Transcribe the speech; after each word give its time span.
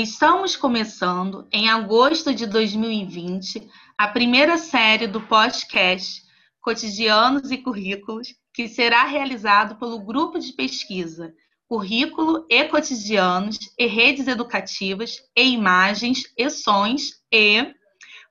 Estamos 0.00 0.54
começando, 0.54 1.48
em 1.50 1.68
agosto 1.68 2.32
de 2.32 2.46
2020, 2.46 3.68
a 3.98 4.06
primeira 4.06 4.56
série 4.56 5.08
do 5.08 5.20
podcast 5.20 6.22
Cotidianos 6.60 7.50
e 7.50 7.58
Currículos, 7.58 8.28
que 8.54 8.68
será 8.68 9.02
realizado 9.02 9.74
pelo 9.74 9.98
grupo 9.98 10.38
de 10.38 10.52
pesquisa 10.52 11.34
Currículo 11.66 12.46
e 12.48 12.62
Cotidianos 12.66 13.58
e 13.76 13.86
Redes 13.86 14.28
Educativas 14.28 15.16
e 15.36 15.48
Imagens 15.48 16.32
e 16.36 16.48
Sons 16.48 17.14
e 17.32 17.74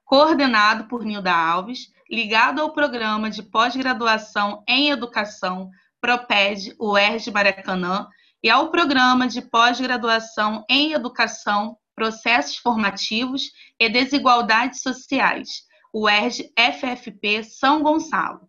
coordenado 0.05 0.85
por 0.85 1.03
Nilda 1.03 1.33
Alves, 1.33 1.89
ligado 2.09 2.61
ao 2.61 2.71
programa 2.71 3.29
de 3.29 3.43
pós-graduação 3.43 4.63
em 4.69 4.89
educação 4.89 5.69
PROPED 5.99 6.77
UERJ 6.79 7.29
Maracanã 7.29 8.07
e 8.43 8.49
ao 8.49 8.69
programa 8.69 9.27
de 9.27 9.41
pós-graduação 9.41 10.63
em 10.69 10.93
educação, 10.93 11.77
processos 11.95 12.57
formativos 12.57 13.51
e 13.79 13.89
desigualdades 13.89 14.81
sociais, 14.81 15.63
UERJ 15.93 16.51
FFP 16.55 17.43
São 17.43 17.81
Gonçalo. 17.81 18.41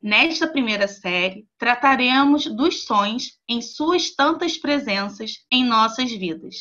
Nesta 0.00 0.46
primeira 0.46 0.86
série, 0.86 1.46
trataremos 1.58 2.46
dos 2.46 2.84
sonhos 2.84 3.38
em 3.48 3.60
suas 3.60 4.10
tantas 4.14 4.56
presenças 4.56 5.44
em 5.50 5.64
nossas 5.64 6.10
vidas. 6.10 6.56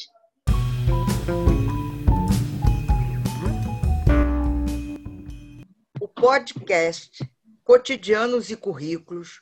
O 5.99 6.07
podcast 6.07 7.23
Cotidianos 7.63 8.49
e 8.49 8.55
Currículos 8.55 9.41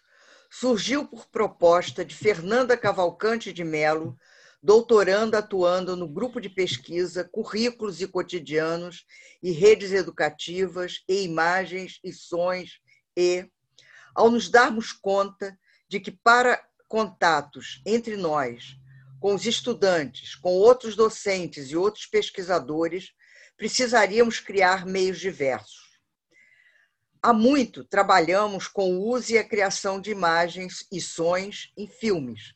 surgiu 0.49 1.07
por 1.07 1.27
proposta 1.27 2.03
de 2.03 2.15
Fernanda 2.15 2.75
Cavalcante 2.75 3.53
de 3.53 3.63
Melo, 3.63 4.17
doutoranda 4.61 5.37
atuando 5.37 5.95
no 5.95 6.07
grupo 6.07 6.41
de 6.41 6.49
pesquisa 6.49 7.23
Currículos 7.23 8.01
e 8.01 8.07
Cotidianos 8.07 9.05
e 9.41 9.51
Redes 9.51 9.91
Educativas 9.91 11.03
e 11.07 11.23
Imagens 11.23 11.99
e 12.03 12.11
Sons 12.11 12.79
e, 13.15 13.47
ao 14.13 14.29
nos 14.29 14.49
darmos 14.49 14.91
conta 14.91 15.57
de 15.87 15.99
que 15.99 16.11
para 16.11 16.61
contatos 16.87 17.81
entre 17.85 18.17
nós, 18.17 18.75
com 19.19 19.35
os 19.35 19.45
estudantes, 19.45 20.35
com 20.35 20.49
outros 20.49 20.95
docentes 20.95 21.69
e 21.71 21.77
outros 21.77 22.05
pesquisadores, 22.05 23.11
precisaríamos 23.55 24.39
criar 24.39 24.85
meios 24.85 25.19
diversos. 25.19 25.88
Há 27.21 27.33
muito 27.33 27.83
trabalhamos 27.83 28.69
com 28.69 28.93
o 28.93 29.09
uso 29.09 29.33
e 29.33 29.37
a 29.37 29.43
criação 29.43 29.99
de 29.99 30.09
imagens 30.09 30.87
e 30.89 31.01
sons 31.01 31.69
em 31.75 31.85
filmes, 31.85 32.53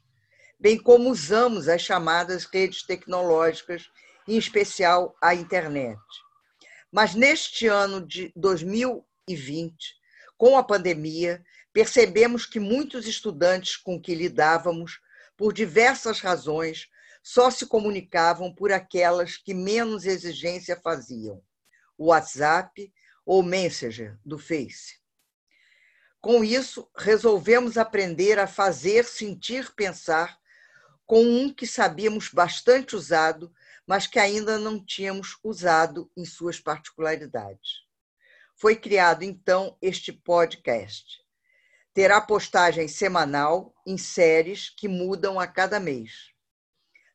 bem 0.57 0.81
como 0.81 1.09
usamos 1.09 1.67
as 1.67 1.81
chamadas 1.81 2.45
redes 2.45 2.83
tecnológicas, 2.83 3.89
em 4.25 4.37
especial 4.37 5.13
a 5.21 5.35
internet. 5.35 5.99
Mas 6.89 7.13
neste 7.13 7.67
ano 7.67 8.07
de 8.07 8.31
2020, 8.37 9.75
com 10.37 10.57
a 10.57 10.63
pandemia, 10.63 11.43
percebemos 11.73 12.45
que 12.45 12.59
muitos 12.59 13.05
estudantes 13.05 13.75
com 13.75 13.99
que 13.99 14.15
lidávamos, 14.15 15.01
por 15.35 15.51
diversas 15.51 16.21
razões, 16.21 16.87
só 17.21 17.51
se 17.51 17.65
comunicavam 17.65 18.53
por 18.55 18.71
aquelas 18.71 19.35
que 19.35 19.53
menos 19.53 20.05
exigência 20.05 20.79
faziam: 20.81 21.43
o 21.97 22.05
WhatsApp, 22.05 22.93
ou 23.25 23.43
Messenger 23.43 24.17
do 24.25 24.37
Face. 24.37 25.01
Com 26.19 26.43
isso, 26.43 26.89
resolvemos 26.95 27.77
aprender 27.77 28.39
a 28.39 28.47
fazer, 28.47 29.03
sentir, 29.05 29.73
pensar 29.75 30.39
com 31.05 31.21
um 31.21 31.53
que 31.53 31.67
sabíamos 31.67 32.29
bastante 32.29 32.95
usado, 32.95 33.53
mas 33.85 34.07
que 34.07 34.17
ainda 34.17 34.57
não 34.57 34.83
tínhamos 34.83 35.37
usado 35.43 36.09
em 36.15 36.23
suas 36.23 36.59
particularidades. 36.59 37.83
Foi 38.55 38.75
criado 38.75 39.23
então 39.23 39.77
este 39.81 40.13
podcast. 40.13 41.21
Terá 41.93 42.21
postagem 42.21 42.87
semanal 42.87 43.75
em 43.85 43.97
séries 43.97 44.69
que 44.69 44.87
mudam 44.87 45.39
a 45.39 45.45
cada 45.45 45.79
mês. 45.79 46.31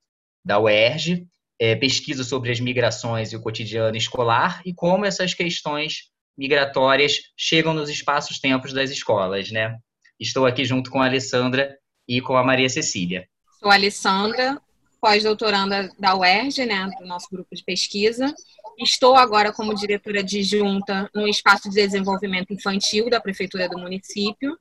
da 0.46 0.60
UERJ, 0.60 1.28
é, 1.60 1.76
pesquiso 1.76 2.24
sobre 2.24 2.52
as 2.52 2.60
migrações 2.60 3.32
e 3.32 3.36
o 3.36 3.42
cotidiano 3.42 3.98
escolar 3.98 4.62
e 4.66 4.74
como 4.74 5.06
essas 5.06 5.34
questões 5.34 6.12
migratórias 6.38 7.18
chegam 7.38 7.74
nos 7.74 7.90
espaços-tempos 7.90 8.74
das 8.74 8.90
escolas, 8.90 9.52
né? 9.52 9.78
Estou 10.20 10.46
aqui 10.46 10.66
junto 10.66 10.90
com 10.90 11.02
a 11.02 11.06
Alessandra 11.06 11.78
e 12.08 12.22
com 12.22 12.36
a 12.36 12.44
Maria 12.44 12.70
Cecília. 12.70 13.28
Sou 13.60 13.70
a 13.70 13.76
Alessandra, 13.76 14.62
pós-doutoranda 15.04 15.92
da 16.00 16.16
UERJ, 16.16 16.66
né, 16.66 16.90
do 16.98 17.06
nosso 17.06 17.28
grupo 17.30 17.54
de 17.54 17.62
pesquisa. 17.62 18.34
Estou 18.80 19.18
agora 19.18 19.52
como 19.52 19.76
diretora 19.76 20.22
adjunta 20.22 21.10
no 21.14 21.28
Espaço 21.28 21.70
de 21.70 21.76
Desenvolvimento 21.76 22.54
Infantil 22.54 23.10
da 23.10 23.20
Prefeitura 23.20 23.68
do 23.68 23.78
município. 23.78 24.58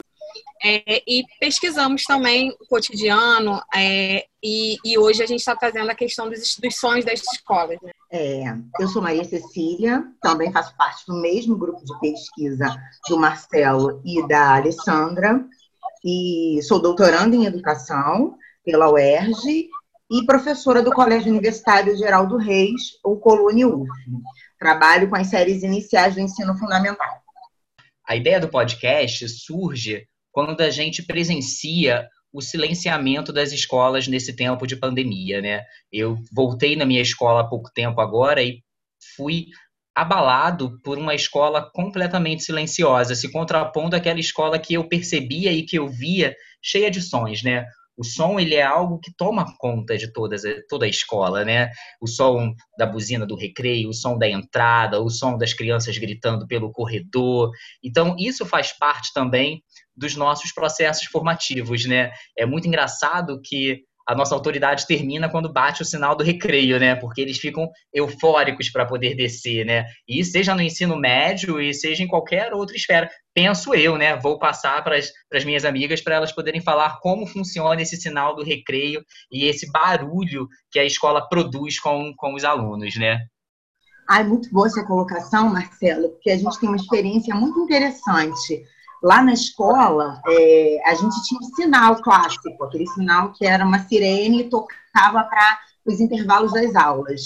É, 0.64 1.00
e 1.06 1.24
pesquisamos 1.38 2.02
também 2.02 2.50
o 2.60 2.66
cotidiano, 2.66 3.62
é, 3.72 4.26
e, 4.42 4.78
e, 4.84 4.98
hoje 4.98 5.22
a 5.22 5.26
gente 5.26 5.40
está 5.40 5.54
trazendo 5.54 5.90
a 5.90 5.94
questão 5.94 6.28
das 6.28 6.40
instituições 6.40 7.04
das 7.04 7.20
escolas. 7.20 7.78
Né? 7.80 7.92
É, 8.10 8.42
eu 8.80 8.88
sou 8.88 9.00
Maria 9.00 9.24
Cecília, 9.24 10.02
também 10.20 10.52
faço 10.52 10.76
parte 10.76 11.06
do 11.06 11.20
mesmo 11.20 11.56
grupo 11.56 11.84
de 11.84 12.00
pesquisa 12.00 12.76
do 13.08 13.16
Marcelo 13.16 14.02
e 14.04 14.26
da 14.26 14.56
Alessandra, 14.56 15.44
e 16.04 16.58
sou 16.62 16.80
doutoranda 16.80 17.36
em 17.36 17.44
educação 17.44 18.36
pela 18.64 18.90
UERJ 18.90 19.68
e 20.12 20.26
professora 20.26 20.82
do 20.82 20.93
Colégio 20.93 21.31
Universitário 21.31 21.97
Geraldo 21.97 22.37
Reis, 22.37 22.99
ou 23.03 23.19
Colune 23.19 23.64
UF. 23.64 23.88
Trabalho 24.59 25.09
com 25.09 25.17
as 25.17 25.29
séries 25.29 25.62
iniciais 25.62 26.14
do 26.14 26.20
ensino 26.20 26.55
fundamental. 26.59 27.23
A 28.06 28.14
ideia 28.14 28.38
do 28.38 28.49
podcast 28.49 29.26
surge 29.31 30.06
quando 30.31 30.61
a 30.61 30.69
gente 30.69 31.03
presencia 31.03 32.06
o 32.31 32.43
silenciamento 32.43 33.32
das 33.32 33.53
escolas 33.53 34.06
nesse 34.06 34.37
tempo 34.37 34.67
de 34.67 34.76
pandemia, 34.76 35.41
né? 35.41 35.62
Eu 35.91 36.19
voltei 36.31 36.76
na 36.76 36.85
minha 36.85 37.00
escola 37.00 37.41
há 37.41 37.49
pouco 37.49 37.70
tempo 37.73 37.99
agora 37.99 38.43
e 38.43 38.62
fui 39.17 39.47
abalado 39.94 40.79
por 40.82 40.99
uma 40.99 41.14
escola 41.14 41.70
completamente 41.73 42.43
silenciosa, 42.43 43.14
se 43.14 43.32
contrapondo 43.32 43.97
àquela 43.97 44.20
escola 44.20 44.59
que 44.59 44.75
eu 44.75 44.87
percebia 44.87 45.53
e 45.53 45.62
que 45.62 45.79
eu 45.79 45.88
via 45.88 46.35
cheia 46.62 46.91
de 46.91 47.00
sons, 47.00 47.43
né? 47.43 47.67
O 48.02 48.04
som 48.04 48.40
ele 48.40 48.56
é 48.56 48.62
algo 48.62 48.99
que 48.99 49.14
toma 49.16 49.56
conta 49.58 49.96
de 49.96 50.12
todas, 50.12 50.43
toda 50.69 50.87
a 50.87 50.88
escola, 50.88 51.44
né? 51.44 51.70
O 52.00 52.08
som 52.08 52.52
da 52.76 52.84
buzina 52.84 53.25
do 53.25 53.37
recreio, 53.37 53.90
o 53.90 53.94
som 53.94 54.19
da 54.19 54.28
entrada, 54.28 55.00
o 55.00 55.08
som 55.08 55.38
das 55.38 55.54
crianças 55.54 55.96
gritando 55.96 56.44
pelo 56.49 56.72
corredor. 56.72 57.52
Então, 57.81 58.16
isso 58.19 58.44
faz 58.44 58.76
parte 58.76 59.12
também 59.14 59.62
dos 59.96 60.16
nossos 60.16 60.52
processos 60.52 61.04
formativos, 61.04 61.87
né? 61.87 62.10
É 62.37 62.44
muito 62.44 62.66
engraçado 62.66 63.40
que 63.40 63.84
a 64.12 64.14
nossa 64.14 64.35
autoridade 64.35 64.87
termina 64.87 65.29
quando 65.29 65.53
bate 65.53 65.82
o 65.82 65.85
sinal 65.85 66.14
do 66.14 66.23
recreio, 66.23 66.79
né? 66.79 66.94
Porque 66.94 67.20
eles 67.20 67.38
ficam 67.38 67.69
eufóricos 67.93 68.70
para 68.70 68.87
poder 68.87 69.14
descer, 69.14 69.64
né? 69.64 69.87
E 70.06 70.23
seja 70.25 70.55
no 70.55 70.62
ensino 70.62 70.97
médio 70.97 71.61
e 71.61 71.73
seja 71.73 72.03
em 72.03 72.06
qualquer 72.06 72.53
outra 72.53 72.76
esfera. 72.76 73.11
Penso 73.35 73.75
eu, 73.75 73.97
né? 73.97 74.17
Vou 74.17 74.38
passar 74.38 74.85
para 74.85 74.97
as 74.97 75.44
minhas 75.44 75.64
amigas 75.64 76.00
para 76.00 76.14
elas 76.14 76.32
poderem 76.32 76.61
falar 76.61 76.99
como 77.00 77.26
funciona 77.26 77.81
esse 77.81 77.97
sinal 77.97 78.37
do 78.37 78.44
recreio 78.44 79.03
e 79.31 79.47
esse 79.47 79.70
barulho 79.73 80.47
que 80.70 80.79
a 80.79 80.85
escola 80.85 81.26
produz 81.26 81.81
com, 81.81 82.12
com 82.17 82.35
os 82.35 82.44
alunos, 82.44 82.94
né? 82.97 83.19
Ai, 84.09 84.25
muito 84.25 84.50
boa 84.50 84.67
essa 84.67 84.85
colocação, 84.85 85.49
Marcelo, 85.50 86.11
porque 86.11 86.31
a 86.31 86.37
gente 86.37 86.61
tem 86.61 86.69
uma 86.69 86.76
experiência 86.76 87.35
muito 87.35 87.61
interessante 87.61 88.62
Lá 89.02 89.22
na 89.22 89.32
escola, 89.32 90.20
é, 90.28 90.81
a 90.87 90.94
gente 90.94 91.22
tinha 91.25 91.40
um 91.40 91.54
sinal 91.54 92.00
clássico, 92.02 92.62
aquele 92.62 92.87
sinal 92.87 93.32
que 93.32 93.44
era 93.44 93.64
uma 93.64 93.81
sirene 93.81 94.43
e 94.43 94.49
tocava 94.49 95.25
para 95.25 95.58
os 95.84 96.00
intervalos 96.00 96.52
das 96.52 96.76
aulas. 96.76 97.22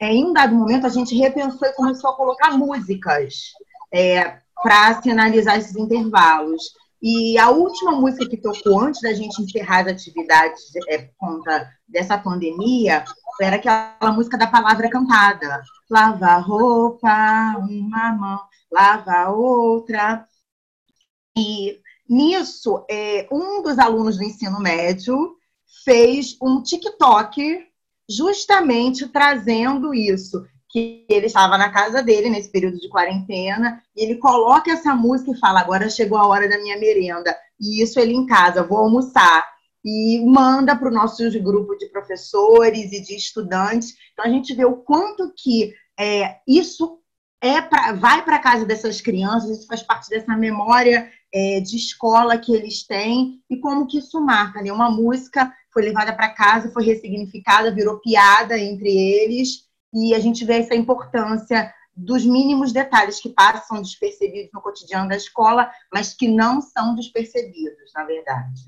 É, 0.00 0.12
em 0.12 0.26
um 0.26 0.32
dado 0.32 0.54
momento, 0.54 0.86
a 0.86 0.90
gente 0.90 1.16
repensou 1.16 1.66
e 1.66 1.72
começou 1.72 2.10
a 2.10 2.16
colocar 2.16 2.52
músicas 2.52 3.34
é, 3.92 4.38
para 4.62 5.02
sinalizar 5.02 5.58
esses 5.58 5.74
intervalos. 5.74 6.62
E 7.02 7.38
a 7.38 7.50
última 7.50 7.92
música 7.92 8.28
que 8.28 8.36
tocou 8.36 8.80
antes 8.80 9.00
da 9.00 9.12
gente 9.12 9.40
encerrar 9.42 9.80
as 9.80 9.92
atividades 9.92 10.62
é, 10.88 10.98
por 10.98 11.14
conta 11.16 11.68
dessa 11.88 12.18
pandemia 12.18 13.04
era 13.40 13.56
aquela 13.56 14.12
música 14.12 14.36
da 14.36 14.46
palavra 14.46 14.90
cantada. 14.90 15.62
Lava 15.90 16.36
roupa, 16.38 17.54
uma 17.58 18.12
mão, 18.12 18.40
lava 18.70 19.30
outra. 19.30 20.26
E 21.38 21.80
nisso, 22.08 22.84
é, 22.90 23.28
um 23.30 23.62
dos 23.62 23.78
alunos 23.78 24.16
do 24.16 24.24
ensino 24.24 24.58
médio 24.58 25.36
fez 25.84 26.36
um 26.42 26.60
TikTok 26.60 27.64
justamente 28.10 29.06
trazendo 29.08 29.94
isso, 29.94 30.44
que 30.70 31.06
ele 31.08 31.26
estava 31.26 31.56
na 31.56 31.70
casa 31.70 32.02
dele 32.02 32.28
nesse 32.28 32.50
período 32.50 32.78
de 32.78 32.88
quarentena, 32.88 33.82
e 33.96 34.02
ele 34.02 34.16
coloca 34.16 34.72
essa 34.72 34.94
música 34.94 35.30
e 35.30 35.38
fala: 35.38 35.60
agora 35.60 35.88
chegou 35.88 36.18
a 36.18 36.26
hora 36.26 36.48
da 36.48 36.58
minha 36.58 36.78
merenda. 36.78 37.36
E 37.60 37.82
isso 37.82 38.00
ele 38.00 38.14
em 38.14 38.26
casa, 38.26 38.62
vou 38.62 38.78
almoçar. 38.78 39.46
E 39.84 40.20
manda 40.26 40.76
para 40.76 40.88
o 40.88 40.94
nosso 40.94 41.22
grupo 41.40 41.76
de 41.76 41.86
professores 41.86 42.92
e 42.92 43.00
de 43.00 43.14
estudantes. 43.14 43.94
Então 44.12 44.24
a 44.24 44.28
gente 44.28 44.54
vê 44.54 44.64
o 44.64 44.76
quanto 44.76 45.32
que 45.36 45.72
é, 45.98 46.36
isso 46.46 46.98
é 47.40 47.60
pra, 47.60 47.92
vai 47.92 48.24
para 48.24 48.36
a 48.36 48.40
casa 48.40 48.64
dessas 48.64 49.00
crianças, 49.00 49.50
isso 49.50 49.66
faz 49.66 49.82
parte 49.82 50.08
dessa 50.10 50.36
memória 50.36 51.10
é, 51.32 51.60
de 51.60 51.76
escola 51.76 52.38
que 52.38 52.52
eles 52.52 52.84
têm 52.86 53.40
e 53.50 53.56
como 53.58 53.86
que 53.86 53.98
isso 53.98 54.20
marca. 54.20 54.62
Né? 54.62 54.72
Uma 54.72 54.90
música 54.90 55.52
foi 55.72 55.82
levada 55.82 56.12
para 56.12 56.30
casa, 56.30 56.72
foi 56.72 56.84
ressignificada, 56.84 57.74
virou 57.74 58.00
piada 58.00 58.58
entre 58.58 58.88
eles 58.88 59.66
e 59.92 60.14
a 60.14 60.18
gente 60.18 60.44
vê 60.44 60.58
essa 60.58 60.74
importância 60.74 61.72
dos 61.94 62.24
mínimos 62.24 62.72
detalhes 62.72 63.20
que 63.20 63.30
passam 63.30 63.82
despercebidos 63.82 64.50
no 64.54 64.60
cotidiano 64.60 65.08
da 65.08 65.16
escola, 65.16 65.70
mas 65.92 66.14
que 66.14 66.28
não 66.28 66.60
são 66.60 66.94
despercebidos, 66.94 67.92
na 67.94 68.04
verdade. 68.04 68.62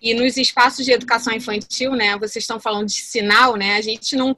E 0.00 0.14
nos 0.14 0.38
espaços 0.38 0.86
de 0.86 0.92
educação 0.92 1.34
infantil, 1.34 1.92
né, 1.92 2.16
vocês 2.16 2.42
estão 2.42 2.58
falando 2.58 2.86
de 2.86 2.94
sinal, 2.94 3.56
né, 3.56 3.76
a 3.76 3.82
gente 3.82 4.16
não 4.16 4.34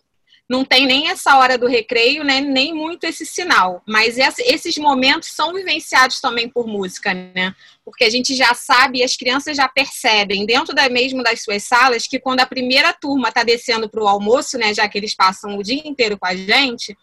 não 0.49 0.65
tem 0.65 0.87
nem 0.87 1.09
essa 1.09 1.37
hora 1.39 1.57
do 1.57 1.67
recreio, 1.67 2.25
né, 2.25 2.41
nem 2.41 2.75
muito 2.75 3.05
esse 3.05 3.25
sinal. 3.25 3.83
Mas 3.87 4.19
esses 4.19 4.77
momentos 4.77 5.31
são 5.31 5.55
vivenciados 5.55 6.21
também 6.21 6.49
por 6.49 6.67
música, 6.67 7.15
né? 7.15 7.55
Porque 7.85 8.05
a 8.05 8.11
gente 8.11 8.35
já 8.35 8.53
sabe 8.55 8.99
e 8.99 9.03
as 9.03 9.17
crianças 9.17 9.57
já 9.57 9.69
percebem, 9.69 10.45
dentro 10.45 10.75
da 10.75 10.89
mesmo 10.89 11.23
das 11.23 11.43
suas 11.43 11.63
salas, 11.63 12.07
que 12.07 12.19
quando 12.19 12.41
a 12.41 12.47
primeira 12.47 12.93
turma 12.93 13.29
está 13.29 13.43
descendo 13.43 13.89
para 13.89 14.03
o 14.03 14.09
almoço, 14.09 14.59
né, 14.59 14.75
já 14.75 14.89
que 14.89 14.99
eles 14.99 15.15
passam 15.15 15.57
o 15.57 15.63
dia 15.63 15.83
inteiro 15.85 16.19
com 16.19 16.27
a 16.27 16.37
gente, 16.37 16.97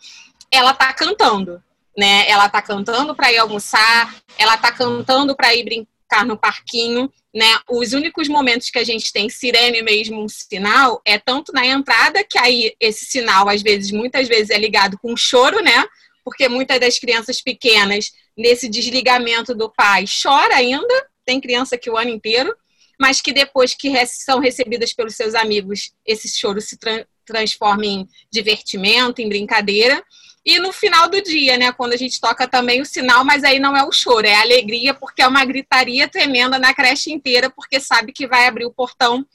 ela 0.51 0.71
está 0.71 0.94
cantando. 0.94 1.62
Né? 1.97 2.30
Ela 2.30 2.45
está 2.45 2.62
cantando 2.62 3.15
para 3.15 3.31
ir 3.31 3.38
almoçar, 3.39 4.15
ela 4.38 4.56
está 4.56 4.71
cantando 4.71 5.35
para 5.35 5.53
ir 5.53 5.63
brincar 5.63 6.25
no 6.25 6.38
parquinho 6.38 7.12
né? 7.34 7.60
Os 7.70 7.94
únicos 7.94 8.28
momentos 8.28 8.70
que 8.70 8.80
a 8.80 8.84
gente 8.84 9.12
tem 9.12 9.30
sirene 9.30 9.81
mesmo, 9.81 10.24
um 10.24 10.28
sinal, 10.28 11.02
é 11.06 11.18
tanto 11.18 11.52
na 11.54 11.66
entrada, 11.66 12.24
que 12.24 12.38
aí 12.38 12.74
esse 12.80 13.06
sinal, 13.06 13.48
às 13.48 13.62
vezes, 13.62 13.92
muitas 13.92 14.28
vezes 14.28 14.50
é 14.50 14.58
ligado 14.58 14.98
com 15.00 15.16
choro, 15.16 15.62
né? 15.62 15.86
Porque 16.24 16.50
muitas 16.50 16.80
das 16.80 16.98
crianças 16.98 17.42
pequenas, 17.42 18.12
nesse 18.38 18.68
desligamento 18.68 19.54
do 19.54 19.70
pai, 19.70 20.06
chora 20.22 20.56
ainda, 20.56 21.08
tem 21.26 21.40
criança 21.40 21.78
que 21.78 21.90
o 21.90 21.98
ano 21.98 22.10
inteiro, 22.10 22.56
mas 23.00 23.22
que 23.22 23.31
depois 23.31 23.74
que 23.74 23.94
são 24.08 24.40
recebidas 24.40 24.94
pelos 24.94 25.16
seus 25.16 25.36
amigos, 25.36 25.92
esse 26.06 26.28
choro 26.28 26.60
se 26.60 26.78
tra 26.78 27.06
transforma 27.26 27.86
em 27.86 28.08
divertimento, 28.31 29.22
em 29.22 29.30
brincadeira. 29.30 30.04
E 30.45 30.57
no 30.59 30.71
final 30.71 31.09
do 31.09 31.21
dia, 31.21 31.57
né, 31.57 31.71
quando 31.71 31.94
a 31.94 31.97
gente 31.97 32.19
toca 32.19 32.47
também 32.47 32.81
o 32.81 32.86
sinal, 32.86 33.24
mas 33.25 33.44
aí 33.44 33.59
não 33.59 33.75
é 33.75 33.83
o 33.83 33.91
choro, 33.91 34.25
é 34.25 34.36
a 34.36 34.41
alegria, 34.41 34.94
porque 34.94 35.21
é 35.21 35.27
uma 35.27 35.44
gritaria 35.44 36.07
tremenda 36.07 36.57
na 36.57 36.74
creche 36.74 37.12
inteira, 37.12 37.50
porque 37.50 37.80
sabe 37.80 38.13
que 38.13 38.27
vai 38.27 38.47
abrir 38.47 38.65
o 38.65 38.74
portão 38.74 39.25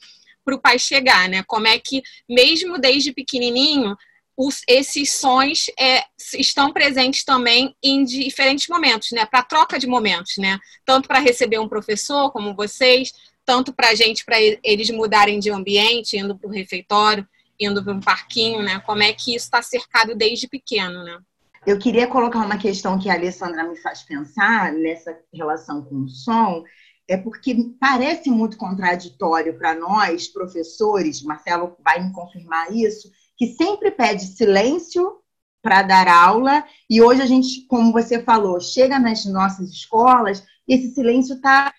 para 0.44 0.54
o 0.54 0.60
pai 0.60 0.78
chegar, 0.78 1.28
né? 1.28 1.42
Como 1.46 1.66
é 1.66 1.78
que, 1.78 2.02
mesmo 2.28 2.78
desde 2.78 3.12
pequenininho, 3.12 3.96
os, 4.36 4.62
esses 4.66 5.12
sons 5.12 5.66
é, 5.78 6.04
estão 6.36 6.72
presentes 6.72 7.24
também 7.24 7.74
em 7.82 8.04
diferentes 8.04 8.66
momentos, 8.68 9.12
né? 9.12 9.24
Para 9.26 9.42
troca 9.42 9.78
de 9.78 9.86
momentos, 9.86 10.36
né? 10.38 10.58
Tanto 10.84 11.06
para 11.06 11.18
receber 11.18 11.58
um 11.58 11.68
professor 11.68 12.30
como 12.32 12.54
vocês, 12.54 13.12
tanto 13.44 13.72
para 13.72 13.90
a 13.90 13.94
gente, 13.94 14.24
para 14.24 14.36
eles 14.40 14.90
mudarem 14.90 15.38
de 15.38 15.50
ambiente, 15.50 16.17
indo 16.17 16.36
para 16.36 16.48
o 16.48 16.52
refeitório 16.52 17.26
indo 17.58 17.82
para 17.82 17.93
um 17.93 18.01
parquinho, 18.01 18.63
né? 18.63 18.81
Como 18.81 19.03
é 19.03 19.13
que 19.13 19.34
isso 19.34 19.46
está 19.46 19.63
cercado 19.63 20.15
desde 20.15 20.49
pequeno, 20.49 21.03
né? 21.03 21.19
Eu 21.67 21.79
queria 21.79 22.06
colocar 22.06 22.41
uma 22.41 22.58
questão 22.58 22.99
que 22.99 23.08
a 23.08 23.15
Alessandra 23.15 23.65
me 23.65 23.77
faz 23.77 24.03
pensar 24.03 24.73
nessa 24.73 25.17
relação 25.32 25.82
com 25.82 26.03
o 26.03 26.08
som, 26.08 26.63
é 27.08 27.17
porque 27.17 27.56
parece 27.81 28.31
muito 28.31 28.56
contraditório 28.56 29.56
para 29.56 29.75
nós, 29.75 30.29
professores, 30.29 31.23
Marcelo 31.23 31.77
vai 31.82 32.03
me 32.03 32.13
confirmar 32.13 32.70
isso, 32.70 33.11
que 33.37 33.49
sempre 33.49 33.91
pede 33.91 34.23
silêncio 34.25 35.19
para 35.63 35.82
dar 35.82 36.06
aula, 36.06 36.63
e 36.89 37.01
hoje 37.01 37.23
a 37.23 37.27
gente, 37.27 37.67
como 37.67 37.93
você 37.93 38.23
falou, 38.23 38.61
chega 38.61 38.99
nas 38.99 39.25
nossas 39.25 39.70
escolas 39.70 40.44
e 40.69 40.75
esse 40.75 40.94
silêncio 40.94 41.37
está 41.37 41.73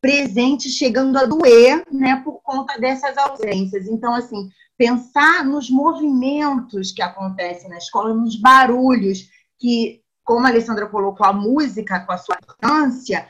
presente, 0.00 0.68
chegando 0.68 1.16
a 1.18 1.24
doer, 1.24 1.84
né, 1.90 2.20
por 2.24 2.40
conta 2.42 2.78
dessas 2.78 3.16
ausências. 3.16 3.86
Então, 3.86 4.14
assim, 4.14 4.48
pensar 4.80 5.44
nos 5.44 5.68
movimentos 5.68 6.90
que 6.90 7.02
acontecem 7.02 7.68
na 7.68 7.76
escola, 7.76 8.14
nos 8.14 8.40
barulhos 8.40 9.28
que, 9.58 10.00
como 10.24 10.46
a 10.46 10.48
Alessandra 10.48 10.86
colocou, 10.86 11.26
a 11.26 11.34
música 11.34 12.00
com 12.00 12.12
a 12.12 12.16
sua 12.16 12.38
importância, 12.42 13.28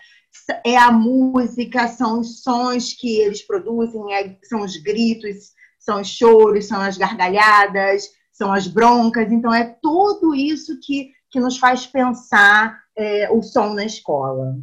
é 0.64 0.76
a 0.76 0.92
música, 0.92 1.88
são 1.88 2.21
os 2.21 2.45
sons 2.45 2.92
que 2.92 3.19
eles 3.19 3.42
produzem, 3.45 4.14
é, 4.14 4.38
são 4.45 4.61
os 4.61 4.76
gritos, 4.76 5.50
são 5.76 6.00
os 6.00 6.07
choros, 6.07 6.66
são 6.66 6.80
as 6.80 6.97
gargalhadas, 6.97 8.04
são 8.30 8.52
as 8.52 8.69
broncas. 8.69 9.33
Então, 9.33 9.52
é 9.52 9.76
tudo 9.83 10.37
isso 10.37 10.78
que, 10.80 11.11
que 11.28 11.40
nos 11.40 11.59
faz 11.59 11.85
pensar 11.85 12.80
é, 12.97 13.28
o 13.28 13.42
som 13.42 13.75
na 13.75 13.85
escola. 13.85 14.57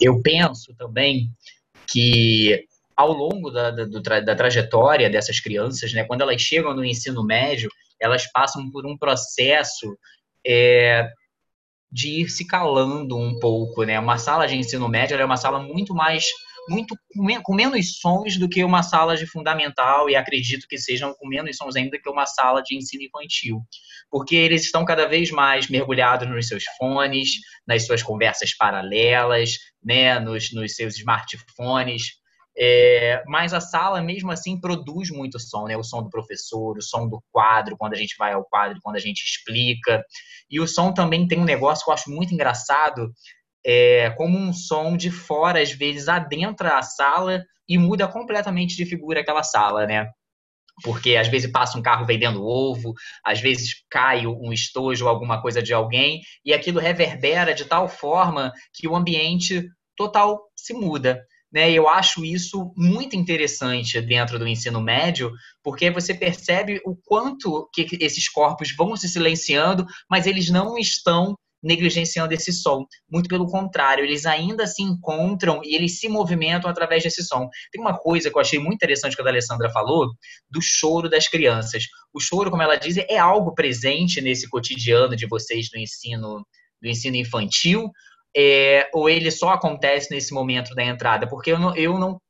Eu 0.00 0.22
penso 0.22 0.74
também 0.76 1.30
que 1.86 2.69
ao 3.00 3.12
longo 3.12 3.50
da, 3.50 3.70
da, 3.70 4.20
da, 4.20 4.36
trajetória 4.36 5.08
dessas 5.08 5.40
crianças, 5.40 5.92
né, 5.92 6.04
quando 6.04 6.20
elas 6.20 6.40
chegam 6.40 6.74
no 6.74 6.84
ensino 6.84 7.24
médio, 7.24 7.70
elas 7.98 8.30
passam 8.30 8.70
por 8.70 8.86
um 8.86 8.96
processo 8.96 9.96
é, 10.46 11.08
de 11.90 12.22
ir 12.22 12.28
se 12.28 12.46
calando 12.46 13.16
um 13.16 13.38
pouco, 13.38 13.84
né? 13.84 13.98
Uma 13.98 14.18
sala 14.18 14.46
de 14.46 14.56
ensino 14.56 14.88
médio 14.88 15.16
é 15.16 15.24
uma 15.24 15.36
sala 15.36 15.60
muito 15.60 15.94
mais 15.94 16.24
muito 16.68 16.94
com 17.42 17.54
menos 17.54 17.98
sons 17.98 18.36
do 18.36 18.48
que 18.48 18.62
uma 18.62 18.82
sala 18.82 19.16
de 19.16 19.26
fundamental 19.26 20.08
e 20.10 20.14
acredito 20.14 20.68
que 20.68 20.78
sejam 20.78 21.14
com 21.14 21.26
menos 21.26 21.56
sons 21.56 21.74
ainda 21.74 21.98
que 21.98 22.08
uma 22.08 22.26
sala 22.26 22.62
de 22.62 22.76
ensino 22.76 23.02
infantil, 23.02 23.62
porque 24.10 24.36
eles 24.36 24.64
estão 24.64 24.84
cada 24.84 25.08
vez 25.08 25.30
mais 25.30 25.68
mergulhados 25.68 26.28
nos 26.28 26.46
seus 26.46 26.64
fones, 26.78 27.30
nas 27.66 27.86
suas 27.86 28.02
conversas 28.02 28.54
paralelas, 28.54 29.56
né, 29.82 30.20
nos, 30.20 30.52
nos 30.52 30.74
seus 30.76 30.96
smartphones, 30.98 32.19
É, 32.62 33.22
mas 33.26 33.54
a 33.54 33.60
sala, 33.60 34.02
mesmo 34.02 34.30
assim, 34.30 34.60
produz 34.60 35.10
muito 35.10 35.40
som, 35.40 35.66
né? 35.66 35.78
O 35.78 35.82
som 35.82 36.02
do 36.02 36.10
professor, 36.10 36.76
o 36.76 36.82
som 36.82 37.08
do 37.08 37.22
quadro, 37.32 37.74
quando 37.74 37.94
a 37.94 37.96
gente 37.96 38.14
vai 38.18 38.34
ao 38.34 38.44
quadro, 38.44 38.78
quando 38.82 38.96
a 38.96 39.00
gente 39.00 39.22
explica. 39.22 40.04
E 40.50 40.60
o 40.60 40.68
som 40.68 40.92
também 40.92 41.26
tem 41.26 41.38
um 41.38 41.44
negócio 41.44 41.84
que 41.84 41.90
eu 41.90 41.94
acho 41.94 42.10
muito 42.10 42.34
engraçado, 42.34 43.10
é, 43.64 44.10
como 44.10 44.36
um 44.38 44.52
som 44.52 44.94
de 44.94 45.10
fora, 45.10 45.62
às 45.62 45.72
vezes, 45.72 46.06
adentra 46.06 46.76
a 46.76 46.82
sala 46.82 47.42
e 47.66 47.78
muda 47.78 48.06
completamente 48.06 48.76
de 48.76 48.84
figura 48.84 49.20
aquela 49.20 49.42
sala, 49.42 49.86
né? 49.86 50.10
Porque 50.82 51.16
às 51.16 51.28
vezes 51.28 51.50
passa 51.50 51.78
um 51.78 51.82
carro 51.82 52.04
vendendo 52.04 52.44
ovo, 52.44 52.92
às 53.24 53.40
vezes 53.40 53.84
cai 53.90 54.26
um 54.26 54.52
estojo 54.52 55.08
alguma 55.08 55.40
coisa 55.40 55.62
de 55.62 55.72
alguém, 55.72 56.20
e 56.44 56.52
aquilo 56.52 56.80
reverbera 56.80 57.54
de 57.54 57.64
tal 57.64 57.88
forma 57.88 58.52
que 58.74 58.86
o 58.86 58.96
ambiente 58.96 59.66
total 59.96 60.42
se 60.56 60.74
muda. 60.74 61.22
Né, 61.52 61.72
eu 61.72 61.88
acho 61.88 62.24
isso 62.24 62.72
muito 62.76 63.16
interessante 63.16 64.00
dentro 64.00 64.38
do 64.38 64.46
ensino 64.46 64.80
médio, 64.80 65.32
porque 65.64 65.90
você 65.90 66.14
percebe 66.14 66.80
o 66.84 66.94
quanto 66.94 67.68
que 67.74 67.88
esses 68.00 68.28
corpos 68.28 68.72
vão 68.76 68.96
se 68.96 69.08
silenciando, 69.08 69.84
mas 70.08 70.26
eles 70.26 70.48
não 70.48 70.78
estão 70.78 71.36
negligenciando 71.62 72.32
esse 72.32 72.52
som. 72.52 72.86
Muito 73.10 73.28
pelo 73.28 73.46
contrário, 73.46 74.04
eles 74.04 74.26
ainda 74.26 74.66
se 74.66 74.82
encontram 74.82 75.60
e 75.62 75.74
eles 75.74 75.98
se 75.98 76.08
movimentam 76.08 76.70
através 76.70 77.02
desse 77.02 77.22
som. 77.22 77.48
Tem 77.70 77.80
uma 77.80 77.96
coisa 77.96 78.30
que 78.30 78.36
eu 78.36 78.40
achei 78.40 78.58
muito 78.58 78.74
interessante 78.74 79.14
que 79.14 79.22
a 79.22 79.26
Alessandra 79.26 79.70
falou, 79.70 80.08
do 80.48 80.60
choro 80.62 81.08
das 81.08 81.28
crianças. 81.28 81.84
O 82.12 82.20
choro, 82.20 82.50
como 82.50 82.62
ela 82.62 82.76
diz, 82.76 82.96
é 82.96 83.18
algo 83.18 83.54
presente 83.54 84.20
nesse 84.20 84.48
cotidiano 84.48 85.14
de 85.14 85.26
vocês 85.26 85.68
do 85.70 85.78
ensino, 85.78 86.46
do 86.80 86.88
ensino 86.88 87.16
infantil, 87.16 87.90
é, 88.36 88.88
ou 88.94 89.08
ele 89.08 89.30
só 89.30 89.50
acontece 89.50 90.10
nesse 90.10 90.32
momento 90.32 90.74
da 90.74 90.84
entrada? 90.84 91.28
Porque 91.28 91.52
eu 91.52 91.58
não, 91.58 91.76
eu 91.76 91.98
não 91.98 92.20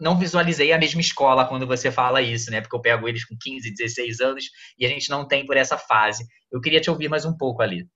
não 0.00 0.18
visualizei 0.18 0.72
a 0.72 0.78
mesma 0.78 1.00
escola 1.00 1.46
quando 1.46 1.68
você 1.68 1.90
fala 1.90 2.20
isso, 2.20 2.50
né? 2.50 2.60
Porque 2.60 2.74
eu 2.74 2.80
pego 2.80 3.08
eles 3.08 3.24
com 3.24 3.36
15, 3.40 3.72
16 3.74 4.20
anos 4.20 4.44
e 4.76 4.84
a 4.84 4.88
gente 4.88 5.08
não 5.08 5.26
tem 5.26 5.46
por 5.46 5.56
essa 5.56 5.78
fase. 5.78 6.26
Eu 6.52 6.60
queria 6.60 6.80
te 6.80 6.90
ouvir 6.90 7.08
mais 7.08 7.24
um 7.24 7.36
pouco 7.36 7.62
ali 7.62 7.86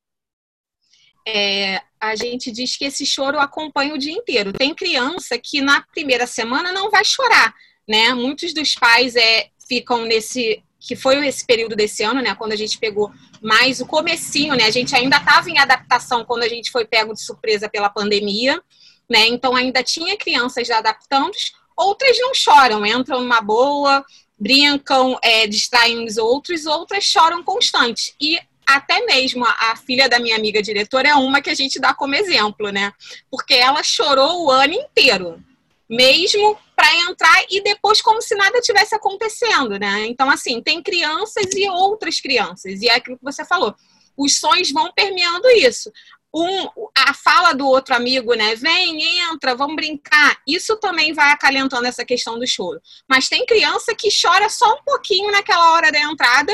é, 1.29 1.83
a 2.01 2.17
gente 2.17 2.51
diz 2.51 2.77
que 2.77 2.87
esse 2.87 3.05
choro 3.05 3.39
acompanha 3.39 3.95
o 3.95 3.99
dia 3.99 4.13
inteiro. 4.13 4.53
Tem 4.53 4.75
criança 4.75 5.39
que 5.39 5.61
na 5.61 5.83
primeira 5.93 6.27
semana 6.27 6.73
não 6.73 6.91
vai 6.91 7.05
chorar, 7.05 7.55
né? 7.87 8.15
Muitos 8.15 8.55
dos 8.55 8.75
pais 8.75 9.15
é, 9.15 9.49
ficam 9.69 10.07
nesse 10.07 10.63
que 10.81 10.95
foi 10.95 11.27
esse 11.27 11.45
período 11.45 11.75
desse 11.75 12.05
ano, 12.05 12.23
né, 12.23 12.37
quando 12.37 12.53
a 12.53 12.57
gente 12.57 12.79
pegou 12.79 13.11
mais 13.43 13.81
o 13.81 13.87
comecinho, 13.87 14.55
né, 14.55 14.65
a 14.65 14.71
gente 14.71 14.95
ainda 14.95 15.17
estava 15.17 15.49
em 15.49 15.59
adaptação 15.59 16.25
quando 16.25 16.43
a 16.43 16.49
gente 16.49 16.71
foi 16.71 16.85
pego 16.85 17.13
de 17.13 17.23
surpresa 17.23 17.69
pela 17.69 17.89
pandemia, 17.89 18.61
né, 19.09 19.27
então 19.27 19.55
ainda 19.57 19.83
tinha 19.83 20.17
crianças 20.17 20.71
adaptando, 20.71 21.33
outras 21.77 22.19
não 22.21 22.35
choram, 22.35 22.85
entram 22.85 23.21
numa 23.21 23.41
boa, 23.41 24.05
brincam, 24.39 25.19
é, 25.23 25.47
distraem 25.47 26.05
os 26.05 26.17
outros, 26.17 26.67
outras 26.67 27.05
choram 27.05 27.43
constante. 27.43 28.15
E 28.21 28.39
até 28.67 29.05
mesmo 29.07 29.45
a, 29.45 29.73
a, 29.73 29.77
filha 29.77 30.09
da 30.09 30.19
minha 30.19 30.37
amiga 30.37 30.63
diretora 30.63 31.09
é 31.09 31.15
uma 31.15 31.41
que 31.41 31.51
a 31.51 31.55
gente 31.55 31.81
dá 31.81 31.95
como 31.95 32.15
exemplo, 32.15 32.71
né? 32.71 32.93
Porque 33.31 33.55
ela 33.55 33.83
chorou 33.83 34.45
o 34.45 34.51
ano 34.51 34.75
inteiro, 34.75 35.43
mesmo 35.89 36.59
para 36.77 36.95
entrar 37.09 37.45
e 37.51 37.63
depois 37.63 38.01
como 38.03 38.21
se 38.21 38.35
nada 38.35 38.61
tivesse 38.61 38.95
acontecendo, 38.95 39.79
né? 39.79 40.07
Então, 40.07 40.31
assim, 40.31 40.63
tem 40.63 40.83
crianças 40.83 41.47
e 41.55 41.69
outras 41.69 42.21
crianças, 42.21 42.83
e 42.83 42.89
é 42.89 42.95
aquilo 42.95 43.17
que 43.17 43.25
você 43.25 43.45
falou. 43.45 43.75
Os 44.17 44.39
sonhos 44.39 44.71
vão 44.71 44.93
permeando 44.95 45.49
isso. 45.51 45.91
Um, 46.35 46.69
a 46.95 47.15
fala 47.15 47.55
do 47.55 47.67
outro 47.67 47.95
amigo, 47.95 48.35
né? 48.35 48.55
Vem, 48.55 49.21
entra, 49.31 49.55
vamos 49.55 49.77
brincar. 49.77 50.37
Isso 50.47 50.77
também 50.77 51.15
vai 51.15 51.33
acalentando 51.33 51.87
essa 51.87 52.05
questão 52.05 52.39
do 52.39 52.47
choro. 52.47 52.81
Mas 53.09 53.29
tem 53.29 53.47
criança 53.47 53.95
que 53.95 54.09
chora 54.11 54.49
só 54.51 54.75
um 54.75 54.83
pouquinho 54.85 55.33
naquela 55.33 55.73
hora 55.73 55.91
da 55.91 56.01
entrada 56.01 56.53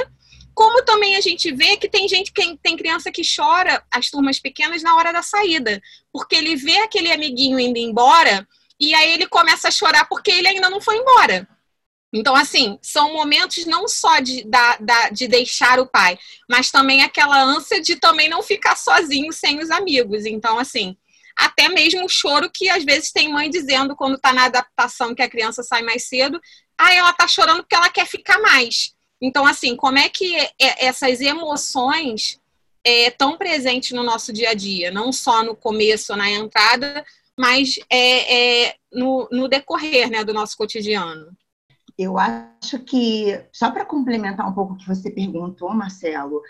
como 0.54 0.84
também 0.84 1.16
a 1.16 1.20
gente 1.20 1.50
vê 1.52 1.76
que 1.76 1.88
tem 1.88 2.08
gente 2.08 2.32
que 2.32 2.56
tem 2.62 2.76
criança 2.76 3.10
que 3.10 3.22
chora, 3.24 3.82
as 3.90 4.08
turmas 4.08 4.38
pequenas, 4.38 4.82
na 4.82 4.94
hora 4.94 5.12
da 5.12 5.20
saída, 5.20 5.82
porque 6.12 6.36
ele 6.36 6.54
vê 6.54 6.78
aquele 6.78 7.10
amiguinho 7.10 7.58
indo 7.58 7.76
embora 7.76 8.46
e 8.80 8.94
aí 8.94 9.12
ele 9.12 9.26
começa 9.26 9.68
a 9.68 9.70
chorar 9.70 10.06
porque 10.06 10.30
ele 10.30 10.48
ainda 10.48 10.68
não 10.68 10.80
foi 10.80 10.96
embora. 10.96 11.48
Então, 12.12 12.36
assim, 12.36 12.78
são 12.80 13.12
momentos 13.12 13.66
não 13.66 13.88
só 13.88 14.20
de, 14.20 14.44
da, 14.44 14.76
da, 14.76 15.08
de 15.10 15.26
deixar 15.26 15.80
o 15.80 15.86
pai, 15.86 16.16
mas 16.48 16.70
também 16.70 17.02
aquela 17.02 17.42
ânsia 17.42 17.80
de 17.80 17.96
também 17.96 18.28
não 18.28 18.40
ficar 18.40 18.76
sozinho 18.76 19.32
sem 19.32 19.58
os 19.58 19.68
amigos. 19.68 20.24
Então, 20.24 20.56
assim, 20.56 20.96
até 21.36 21.68
mesmo 21.68 22.04
o 22.04 22.08
choro 22.08 22.48
que 22.48 22.68
às 22.68 22.84
vezes 22.84 23.10
tem 23.10 23.32
mãe 23.32 23.50
dizendo 23.50 23.96
quando 23.96 24.14
está 24.14 24.32
na 24.32 24.44
adaptação 24.44 25.12
que 25.12 25.22
a 25.22 25.28
criança 25.28 25.64
sai 25.64 25.82
mais 25.82 26.04
cedo, 26.04 26.40
ah, 26.78 26.94
ela 26.94 27.10
está 27.10 27.26
chorando 27.26 27.62
porque 27.62 27.74
ela 27.74 27.90
quer 27.90 28.06
ficar 28.06 28.40
mais. 28.40 28.94
Então, 29.20 29.44
assim, 29.44 29.74
como 29.74 29.98
é 29.98 30.08
que 30.08 30.36
é, 30.36 30.52
essas 30.86 31.20
emoções 31.20 32.40
é, 32.84 33.08
estão 33.08 33.36
presentes 33.36 33.90
no 33.90 34.04
nosso 34.04 34.32
dia 34.32 34.50
a 34.50 34.54
dia, 34.54 34.92
não 34.92 35.10
só 35.12 35.42
no 35.42 35.56
começo, 35.56 36.14
na 36.14 36.30
entrada, 36.30 37.04
mas 37.38 37.74
é, 37.90 38.66
é 38.66 38.74
no, 38.92 39.28
no 39.30 39.48
decorrer 39.48 40.10
né, 40.10 40.24
do 40.24 40.32
nosso 40.32 40.56
cotidiano? 40.56 41.36
Eu 41.96 42.18
acho 42.18 42.80
que, 42.80 43.40
só 43.52 43.70
para 43.70 43.84
complementar 43.84 44.48
um 44.48 44.54
pouco 44.54 44.74
o 44.74 44.76
que 44.76 44.86
você 44.86 45.10
perguntou, 45.10 45.72
Marcelo, 45.74 46.42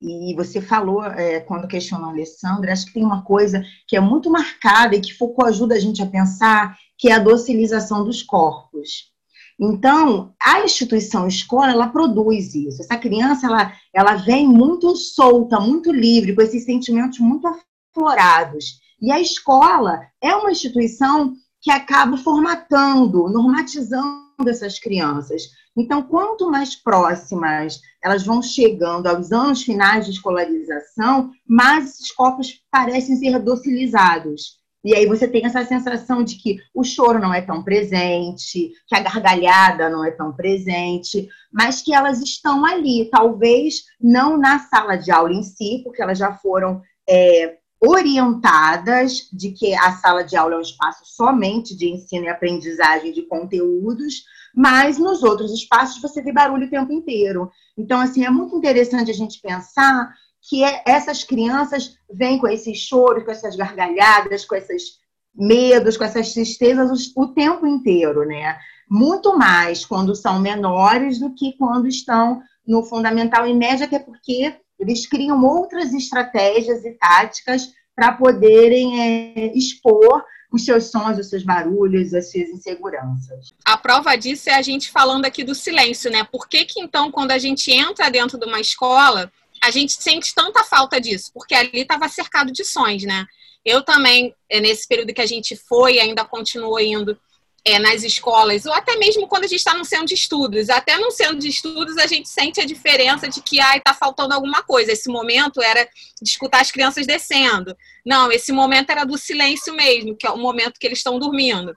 e 0.00 0.34
você 0.34 0.60
falou 0.60 1.04
é, 1.04 1.40
quando 1.40 1.68
questionou 1.68 2.08
a 2.08 2.12
Alessandra, 2.12 2.72
acho 2.72 2.86
que 2.86 2.94
tem 2.94 3.04
uma 3.04 3.22
coisa 3.22 3.62
que 3.86 3.96
é 3.96 4.00
muito 4.00 4.30
marcada 4.30 4.96
e 4.96 5.00
que 5.00 5.14
Foucault 5.14 5.50
ajuda 5.50 5.74
a 5.76 5.78
gente 5.78 6.02
a 6.02 6.06
pensar, 6.06 6.76
que 6.98 7.08
é 7.08 7.12
a 7.12 7.18
docilização 7.18 8.04
dos 8.04 8.22
corpos. 8.22 9.12
Então, 9.60 10.34
a 10.42 10.64
instituição 10.64 11.28
escola, 11.28 11.70
ela 11.70 11.88
produz 11.88 12.54
isso. 12.54 12.82
Essa 12.82 12.96
criança, 12.96 13.46
ela, 13.46 13.72
ela 13.94 14.14
vem 14.16 14.48
muito 14.48 14.96
solta, 14.96 15.60
muito 15.60 15.92
livre, 15.92 16.34
com 16.34 16.42
esses 16.42 16.64
sentimentos 16.64 17.20
muito 17.20 17.46
aflorados. 17.46 18.80
E 19.02 19.10
a 19.10 19.20
escola 19.20 20.06
é 20.22 20.32
uma 20.36 20.52
instituição 20.52 21.34
que 21.60 21.72
acaba 21.72 22.16
formatando, 22.16 23.28
normatizando 23.28 24.48
essas 24.48 24.78
crianças. 24.78 25.42
Então, 25.76 26.02
quanto 26.02 26.48
mais 26.48 26.76
próximas 26.76 27.80
elas 28.02 28.24
vão 28.24 28.40
chegando 28.40 29.08
aos 29.08 29.32
anos 29.32 29.62
finais 29.62 30.06
de 30.06 30.12
escolarização, 30.12 31.32
mais 31.46 31.90
esses 31.90 32.12
corpos 32.12 32.60
parecem 32.70 33.16
ser 33.16 33.40
docilizados. 33.40 34.60
E 34.84 34.94
aí 34.94 35.06
você 35.06 35.28
tem 35.28 35.44
essa 35.44 35.64
sensação 35.64 36.24
de 36.24 36.36
que 36.36 36.58
o 36.74 36.82
choro 36.82 37.20
não 37.20 37.32
é 37.32 37.40
tão 37.40 37.62
presente, 37.62 38.72
que 38.88 38.94
a 38.96 39.00
gargalhada 39.00 39.88
não 39.88 40.04
é 40.04 40.10
tão 40.10 40.32
presente, 40.32 41.28
mas 41.52 41.82
que 41.82 41.94
elas 41.94 42.20
estão 42.20 42.64
ali, 42.64 43.08
talvez 43.10 43.84
não 44.00 44.36
na 44.36 44.58
sala 44.58 44.96
de 44.96 45.10
aula 45.10 45.32
em 45.32 45.42
si, 45.42 45.80
porque 45.84 46.02
elas 46.02 46.18
já 46.18 46.34
foram 46.34 46.82
é, 47.08 47.58
orientadas 47.84 49.28
de 49.32 49.50
que 49.50 49.74
a 49.74 49.92
sala 49.96 50.22
de 50.22 50.36
aula 50.36 50.54
é 50.54 50.58
um 50.58 50.62
espaço 50.62 51.02
somente 51.04 51.76
de 51.76 51.88
ensino 51.88 52.26
e 52.26 52.28
aprendizagem 52.28 53.12
de 53.12 53.22
conteúdos, 53.22 54.22
mas 54.54 54.98
nos 54.98 55.22
outros 55.24 55.52
espaços 55.52 56.00
você 56.00 56.22
vê 56.22 56.32
barulho 56.32 56.66
o 56.66 56.70
tempo 56.70 56.92
inteiro. 56.92 57.50
Então, 57.76 58.00
assim, 58.00 58.24
é 58.24 58.30
muito 58.30 58.56
interessante 58.56 59.10
a 59.10 59.14
gente 59.14 59.40
pensar 59.40 60.14
que 60.48 60.62
é, 60.62 60.82
essas 60.86 61.24
crianças 61.24 61.96
vêm 62.12 62.38
com 62.38 62.46
esses 62.46 62.78
choros, 62.78 63.24
com 63.24 63.30
essas 63.30 63.56
gargalhadas, 63.56 64.44
com 64.44 64.54
esses 64.54 65.00
medos, 65.34 65.96
com 65.96 66.04
essas 66.04 66.32
tristezas 66.32 67.12
o, 67.16 67.28
tempo 67.28 67.66
inteiro, 67.66 68.24
né? 68.24 68.58
Muito 68.88 69.36
mais 69.36 69.84
quando 69.84 70.14
são 70.14 70.38
menores 70.38 71.18
do 71.18 71.34
que 71.34 71.56
quando 71.56 71.88
estão 71.88 72.42
no 72.66 72.84
fundamental 72.84 73.46
e 73.46 73.54
médio, 73.54 73.86
até 73.86 73.98
porque 73.98 74.54
eles 74.82 75.06
criam 75.06 75.44
outras 75.44 75.94
estratégias 75.94 76.84
e 76.84 76.92
táticas 76.92 77.72
para 77.94 78.12
poderem 78.12 79.00
é, 79.00 79.56
expor 79.56 80.24
os 80.52 80.64
seus 80.64 80.90
sons, 80.90 81.18
os 81.18 81.30
seus 81.30 81.42
barulhos, 81.42 82.12
as 82.12 82.30
suas 82.30 82.48
inseguranças. 82.50 83.54
A 83.64 83.76
prova 83.76 84.16
disso 84.16 84.50
é 84.50 84.54
a 84.54 84.62
gente 84.62 84.90
falando 84.90 85.24
aqui 85.24 85.42
do 85.44 85.54
silêncio, 85.54 86.10
né? 86.10 86.24
Por 86.24 86.48
que, 86.48 86.64
que 86.64 86.80
então, 86.80 87.10
quando 87.10 87.30
a 87.30 87.38
gente 87.38 87.70
entra 87.70 88.10
dentro 88.10 88.38
de 88.38 88.44
uma 88.44 88.60
escola, 88.60 89.32
a 89.62 89.70
gente 89.70 89.92
sente 89.94 90.34
tanta 90.34 90.62
falta 90.64 91.00
disso, 91.00 91.30
porque 91.32 91.54
ali 91.54 91.80
estava 91.80 92.08
cercado 92.08 92.52
de 92.52 92.64
sons, 92.64 93.04
né? 93.04 93.24
Eu 93.64 93.82
também, 93.82 94.34
é, 94.50 94.60
nesse 94.60 94.86
período 94.86 95.14
que 95.14 95.20
a 95.20 95.26
gente 95.26 95.56
foi, 95.56 95.98
ainda 96.00 96.24
continuou 96.24 96.80
indo 96.80 97.16
é, 97.64 97.78
nas 97.78 98.02
escolas, 98.02 98.66
ou 98.66 98.72
até 98.72 98.96
mesmo 98.96 99.28
quando 99.28 99.44
a 99.44 99.46
gente 99.46 99.58
está 99.58 99.74
no 99.74 99.84
centro 99.84 100.06
de 100.06 100.14
estudos. 100.14 100.68
Até 100.68 100.98
no 100.98 101.10
centro 101.10 101.38
de 101.38 101.48
estudos 101.48 101.96
a 101.96 102.06
gente 102.06 102.28
sente 102.28 102.60
a 102.60 102.66
diferença 102.66 103.28
de 103.28 103.40
que 103.40 103.60
ai, 103.60 103.80
tá 103.80 103.94
faltando 103.94 104.34
alguma 104.34 104.62
coisa. 104.62 104.92
Esse 104.92 105.08
momento 105.08 105.62
era 105.62 105.88
de 106.20 106.28
escutar 106.28 106.60
as 106.60 106.72
crianças 106.72 107.06
descendo. 107.06 107.76
Não, 108.04 108.32
esse 108.32 108.50
momento 108.52 108.90
era 108.90 109.04
do 109.04 109.16
silêncio 109.16 109.74
mesmo, 109.74 110.16
que 110.16 110.26
é 110.26 110.30
o 110.30 110.38
momento 110.38 110.78
que 110.78 110.86
eles 110.86 110.98
estão 110.98 111.18
dormindo. 111.18 111.76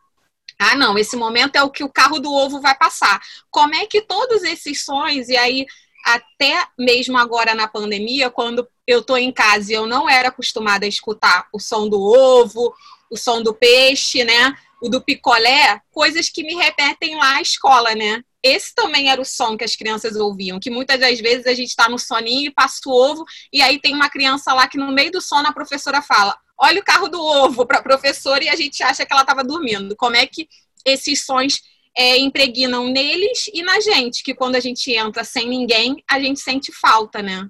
Ah, 0.57 0.75
não, 0.75 0.97
esse 0.97 1.15
momento 1.15 1.55
é 1.57 1.63
o 1.63 1.69
que 1.69 1.83
o 1.83 1.91
carro 1.91 2.19
do 2.19 2.33
ovo 2.33 2.61
vai 2.61 2.75
passar. 2.75 3.21
Como 3.51 3.75
é 3.75 3.85
que 3.85 4.01
todos 4.01 4.43
esses 4.43 4.83
sons, 4.83 5.27
e 5.27 5.37
aí 5.37 5.65
até 6.05 6.67
mesmo 6.77 7.17
agora 7.17 7.55
na 7.55 7.67
pandemia, 7.67 8.29
quando 8.29 8.67
eu 8.87 8.99
estou 8.99 9.17
em 9.17 9.31
casa 9.31 9.71
e 9.71 9.75
eu 9.75 9.87
não 9.87 10.07
era 10.07 10.29
acostumada 10.29 10.85
a 10.85 10.89
escutar 10.89 11.47
o 11.51 11.59
som 11.59 11.89
do 11.89 11.99
ovo, 11.99 12.73
o 13.09 13.17
som 13.17 13.41
do 13.41 13.53
peixe, 13.53 14.23
né? 14.23 14.55
O 14.85 14.89
do 14.89 15.01
picolé, 15.01 15.81
coisas 15.89 16.29
que 16.29 16.43
me 16.43 16.55
repetem 16.55 17.15
lá 17.15 17.37
à 17.37 17.41
escola, 17.41 17.95
né? 17.95 18.21
Esse 18.43 18.75
também 18.75 19.09
era 19.09 19.19
o 19.19 19.25
som 19.25 19.57
que 19.57 19.63
as 19.63 19.75
crianças 19.75 20.15
ouviam, 20.15 20.59
que 20.59 20.69
muitas 20.69 20.99
das 20.99 21.19
vezes 21.19 21.47
a 21.47 21.53
gente 21.53 21.69
está 21.69 21.89
no 21.89 21.97
soninho 21.97 22.49
e 22.49 22.53
passa 22.53 22.79
o 22.85 22.91
ovo, 22.91 23.25
e 23.51 23.61
aí 23.61 23.79
tem 23.79 23.95
uma 23.95 24.09
criança 24.09 24.53
lá 24.53 24.67
que 24.67 24.77
no 24.77 24.91
meio 24.91 25.11
do 25.11 25.19
sono 25.19 25.47
a 25.47 25.53
professora 25.53 26.01
fala: 26.01 26.37
olha 26.57 26.79
o 26.79 26.83
carro 26.83 27.07
do 27.07 27.19
ovo 27.19 27.65
para 27.65 27.79
a 27.79 27.83
professora 27.83 28.43
e 28.43 28.49
a 28.49 28.55
gente 28.55 28.83
acha 28.83 29.05
que 29.05 29.11
ela 29.11 29.23
estava 29.23 29.43
dormindo. 29.43 29.95
Como 29.95 30.15
é 30.15 30.27
que 30.27 30.47
esses 30.85 31.25
sons 31.25 31.61
é, 31.97 32.19
impregnam 32.19 32.87
neles 32.87 33.49
e 33.51 33.63
na 33.63 33.79
gente, 33.79 34.21
que 34.21 34.35
quando 34.35 34.55
a 34.55 34.59
gente 34.59 34.91
entra 34.91 35.23
sem 35.23 35.49
ninguém, 35.49 36.03
a 36.07 36.19
gente 36.19 36.39
sente 36.39 36.71
falta, 36.71 37.23
né? 37.23 37.49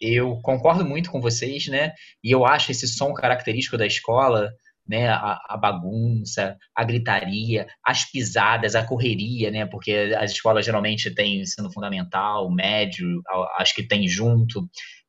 Eu 0.00 0.38
concordo 0.42 0.84
muito 0.84 1.10
com 1.10 1.20
vocês, 1.20 1.66
né? 1.66 1.92
E 2.22 2.30
eu 2.30 2.44
acho 2.44 2.70
esse 2.70 2.86
som 2.86 3.12
característico 3.14 3.78
da 3.78 3.86
escola, 3.86 4.52
né? 4.88 5.08
A, 5.08 5.38
a, 5.48 5.56
bagunça, 5.56 6.56
a 6.74 6.84
gritaria, 6.84 7.66
as 7.84 8.04
pisadas, 8.10 8.74
a 8.74 8.86
correria, 8.86 9.50
né? 9.50 9.66
Porque 9.66 10.14
as 10.18 10.32
escolas 10.32 10.64
geralmente 10.64 11.14
têm 11.14 11.40
ensino 11.40 11.72
fundamental, 11.72 12.50
médio, 12.50 13.22
acho 13.58 13.74
que 13.74 13.82
tem 13.82 14.06
junto. 14.06 14.68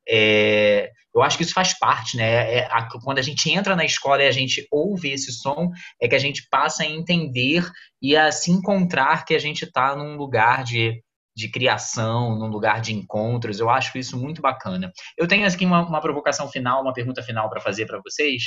É, 0.10 0.90
eu 1.14 1.22
acho 1.22 1.38
que 1.38 1.44
isso 1.44 1.54
faz 1.54 1.78
parte, 1.78 2.16
né? 2.16 2.60
É, 2.60 2.68
a, 2.72 2.88
quando 3.04 3.20
a 3.20 3.24
gente 3.24 3.50
entra 3.52 3.76
na 3.76 3.84
escola 3.84 4.24
e 4.24 4.28
a 4.28 4.32
gente 4.32 4.68
ouve 4.72 5.12
esse 5.12 5.32
som, 5.32 5.72
é 6.02 6.08
que 6.08 6.16
a 6.16 6.20
gente 6.20 6.48
passa 6.50 6.84
a 6.84 6.86
entender 6.86 7.68
e 8.02 8.16
a 8.16 8.32
se 8.32 8.52
encontrar 8.52 9.26
que 9.26 9.36
a 9.36 9.40
gente 9.40 9.66
está 9.66 9.96
num 9.96 10.16
lugar 10.16 10.64
de, 10.64 11.02
de 11.36 11.50
criação, 11.50 12.38
num 12.38 12.48
lugar 12.48 12.82
de 12.82 12.94
encontros. 12.94 13.60
Eu 13.60 13.70
acho 13.70 13.98
isso 13.98 14.18
muito 14.18 14.42
bacana. 14.42 14.92
Eu 15.18 15.28
tenho 15.28 15.48
aqui 15.48 15.66
uma, 15.66 15.88
uma 15.88 16.02
provocação 16.02 16.48
final, 16.50 16.82
uma 16.82 16.94
pergunta 16.94 17.24
final 17.24 17.50
para 17.50 17.62
fazer 17.62 17.86
para 17.86 18.00
vocês, 18.04 18.44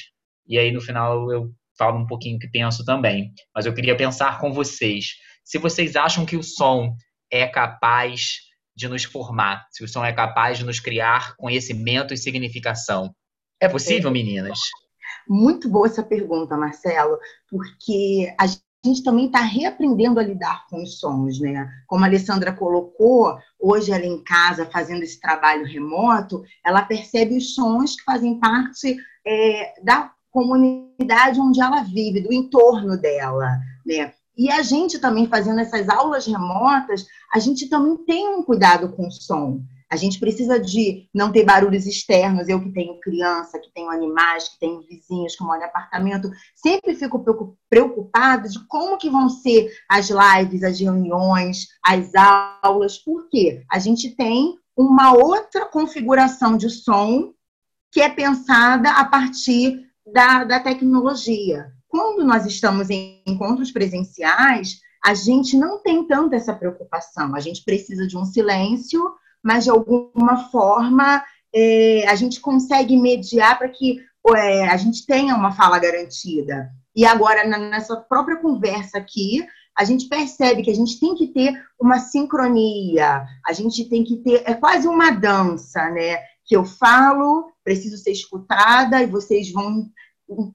e 0.50 0.58
aí 0.58 0.72
no 0.72 0.80
final 0.80 1.30
eu 1.32 1.50
falo 1.78 1.98
um 1.98 2.06
pouquinho 2.06 2.36
o 2.36 2.38
que 2.38 2.48
penso 2.48 2.84
também. 2.84 3.32
Mas 3.54 3.64
eu 3.64 3.72
queria 3.72 3.96
pensar 3.96 4.38
com 4.38 4.52
vocês. 4.52 5.14
Se 5.42 5.56
vocês 5.56 5.96
acham 5.96 6.26
que 6.26 6.36
o 6.36 6.42
som 6.42 6.94
é 7.30 7.46
capaz 7.46 8.40
de 8.76 8.88
nos 8.88 9.04
formar, 9.04 9.66
se 9.70 9.84
o 9.84 9.88
som 9.88 10.04
é 10.04 10.12
capaz 10.12 10.58
de 10.58 10.64
nos 10.64 10.80
criar 10.80 11.36
conhecimento 11.36 12.12
e 12.12 12.18
significação. 12.18 13.14
É 13.60 13.68
possível, 13.68 14.10
meninas? 14.10 14.58
Muito 15.28 15.68
boa 15.68 15.86
essa 15.86 16.02
pergunta, 16.02 16.56
Marcelo, 16.56 17.18
porque 17.48 18.34
a 18.38 18.46
gente 18.84 19.02
também 19.04 19.26
está 19.26 19.40
reaprendendo 19.40 20.18
a 20.18 20.22
lidar 20.22 20.66
com 20.68 20.82
os 20.82 20.98
sons, 20.98 21.38
né? 21.40 21.68
Como 21.86 22.04
a 22.04 22.06
Alessandra 22.06 22.52
colocou, 22.52 23.38
hoje 23.58 23.92
ela 23.92 24.06
em 24.06 24.22
casa 24.24 24.64
fazendo 24.70 25.02
esse 25.02 25.20
trabalho 25.20 25.66
remoto, 25.66 26.42
ela 26.64 26.82
percebe 26.82 27.36
os 27.36 27.54
sons 27.54 27.96
que 27.96 28.04
fazem 28.04 28.40
parte 28.40 28.96
é, 29.26 29.74
da 29.82 30.10
comunidade 30.30 31.40
onde 31.40 31.60
ela 31.60 31.82
vive, 31.82 32.20
do 32.20 32.32
entorno 32.32 32.96
dela, 32.96 33.58
né? 33.84 34.12
E 34.36 34.50
a 34.50 34.62
gente 34.62 34.98
também 34.98 35.26
fazendo 35.26 35.60
essas 35.60 35.88
aulas 35.88 36.26
remotas, 36.26 37.04
a 37.32 37.38
gente 37.38 37.68
também 37.68 37.96
tem 38.06 38.28
um 38.28 38.42
cuidado 38.42 38.90
com 38.92 39.06
o 39.06 39.10
som. 39.10 39.60
A 39.90 39.96
gente 39.96 40.20
precisa 40.20 40.58
de 40.58 41.08
não 41.12 41.32
ter 41.32 41.44
barulhos 41.44 41.84
externos. 41.84 42.48
Eu 42.48 42.62
que 42.62 42.70
tenho 42.70 43.00
criança, 43.00 43.58
que 43.58 43.72
tenho 43.74 43.90
animais, 43.90 44.48
que 44.48 44.58
tenho 44.60 44.80
vizinhos 44.82 45.34
que 45.34 45.42
moram 45.42 45.62
em 45.62 45.64
apartamento, 45.64 46.30
sempre 46.54 46.94
fico 46.94 47.22
preocupada 47.68 48.48
de 48.48 48.64
como 48.66 48.96
que 48.96 49.10
vão 49.10 49.28
ser 49.28 49.68
as 49.88 50.08
lives, 50.08 50.62
as 50.62 50.78
reuniões, 50.78 51.66
as 51.84 52.12
aulas, 52.62 52.98
porque 52.98 53.64
a 53.70 53.80
gente 53.80 54.14
tem 54.14 54.56
uma 54.76 55.12
outra 55.12 55.66
configuração 55.66 56.56
de 56.56 56.70
som 56.70 57.34
que 57.92 58.00
é 58.00 58.08
pensada 58.08 58.92
a 58.92 59.04
partir 59.04 59.89
da, 60.12 60.44
da 60.44 60.60
tecnologia. 60.60 61.72
Quando 61.88 62.24
nós 62.24 62.46
estamos 62.46 62.90
em 62.90 63.22
encontros 63.26 63.70
presenciais, 63.70 64.80
a 65.04 65.14
gente 65.14 65.56
não 65.56 65.82
tem 65.82 66.06
tanto 66.06 66.34
essa 66.34 66.54
preocupação. 66.54 67.34
A 67.34 67.40
gente 67.40 67.64
precisa 67.64 68.06
de 68.06 68.16
um 68.16 68.24
silêncio, 68.24 69.02
mas 69.42 69.64
de 69.64 69.70
alguma 69.70 70.50
forma 70.50 71.22
é, 71.54 72.06
a 72.08 72.14
gente 72.14 72.40
consegue 72.40 72.96
mediar 72.96 73.58
para 73.58 73.68
que 73.68 74.00
é, 74.36 74.68
a 74.68 74.76
gente 74.76 75.06
tenha 75.06 75.34
uma 75.34 75.52
fala 75.52 75.78
garantida. 75.78 76.70
E 76.94 77.04
agora, 77.04 77.46
na, 77.46 77.58
nessa 77.58 77.96
própria 77.96 78.36
conversa 78.36 78.98
aqui, 78.98 79.44
a 79.76 79.84
gente 79.84 80.08
percebe 80.08 80.62
que 80.62 80.70
a 80.70 80.74
gente 80.74 81.00
tem 81.00 81.14
que 81.14 81.28
ter 81.28 81.54
uma 81.80 81.98
sincronia, 81.98 83.24
a 83.46 83.52
gente 83.52 83.88
tem 83.88 84.04
que 84.04 84.18
ter, 84.18 84.42
é 84.44 84.54
quase 84.54 84.86
uma 84.86 85.10
dança, 85.10 85.88
né? 85.90 86.18
Que 86.50 86.56
eu 86.56 86.64
falo, 86.64 87.52
preciso 87.62 87.96
ser 87.96 88.10
escutada 88.10 89.00
e 89.00 89.06
vocês 89.06 89.52
vão 89.52 89.88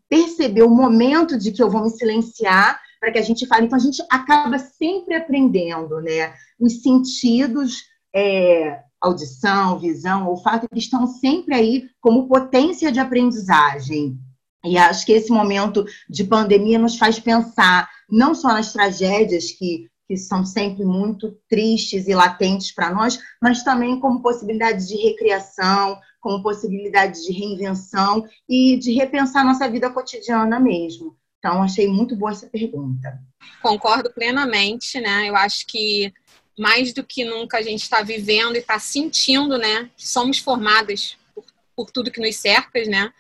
perceber 0.09 0.63
o 0.63 0.69
momento 0.69 1.37
de 1.37 1.53
que 1.53 1.63
eu 1.63 1.69
vou 1.69 1.81
me 1.81 1.89
silenciar 1.89 2.77
para 2.99 3.13
que 3.13 3.17
a 3.17 3.21
gente 3.21 3.47
fale. 3.47 3.65
Então, 3.65 3.77
a 3.77 3.81
gente 3.81 4.03
acaba 4.09 4.59
sempre 4.59 5.15
aprendendo, 5.15 6.01
né? 6.01 6.33
Os 6.59 6.81
sentidos, 6.81 7.83
é, 8.13 8.81
audição, 8.99 9.79
visão, 9.79 10.27
olfato, 10.27 10.67
eles 10.69 10.83
estão 10.83 11.07
sempre 11.07 11.55
aí 11.55 11.89
como 12.01 12.27
potência 12.27 12.91
de 12.91 12.99
aprendizagem. 12.99 14.19
E 14.65 14.77
acho 14.77 15.05
que 15.05 15.13
esse 15.13 15.31
momento 15.31 15.85
de 16.09 16.25
pandemia 16.25 16.77
nos 16.77 16.97
faz 16.97 17.19
pensar 17.19 17.89
não 18.09 18.35
só 18.35 18.49
nas 18.49 18.73
tragédias 18.73 19.49
que, 19.49 19.87
que 20.07 20.17
são 20.17 20.45
sempre 20.45 20.85
muito 20.85 21.37
tristes 21.49 22.07
e 22.07 22.13
latentes 22.13 22.71
para 22.71 22.93
nós, 22.93 23.19
mas 23.41 23.63
também 23.63 23.99
como 23.99 24.21
possibilidade 24.21 24.87
de 24.87 24.95
recriação, 24.95 25.99
como 26.19 26.43
possibilidade 26.43 27.23
de 27.23 27.31
reinvenção 27.31 28.25
e 28.47 28.77
de 28.77 28.93
repensar 28.93 29.43
nossa 29.43 29.69
vida 29.69 29.89
cotidiana 29.89 30.59
mesmo. 30.59 31.17
Então, 31.39 31.61
achei 31.61 31.87
muito 31.87 32.15
boa 32.15 32.31
essa 32.31 32.47
pergunta. 32.47 33.19
Concordo 33.61 34.11
plenamente, 34.11 34.99
né? 34.99 35.29
Eu 35.29 35.35
acho 35.35 35.65
que 35.67 36.11
mais 36.57 36.93
do 36.93 37.03
que 37.03 37.23
nunca 37.23 37.57
a 37.57 37.61
gente 37.61 37.83
está 37.83 38.01
vivendo 38.01 38.55
e 38.55 38.59
está 38.59 38.79
sentindo, 38.79 39.57
né? 39.57 39.89
Que 39.95 40.07
somos 40.07 40.39
formadas 40.39 41.17
por, 41.35 41.45
por, 41.75 41.91
tudo 41.91 42.09
que 42.09 42.21
nos 42.21 42.35
cerca, 42.37 42.83
né? 42.85 43.11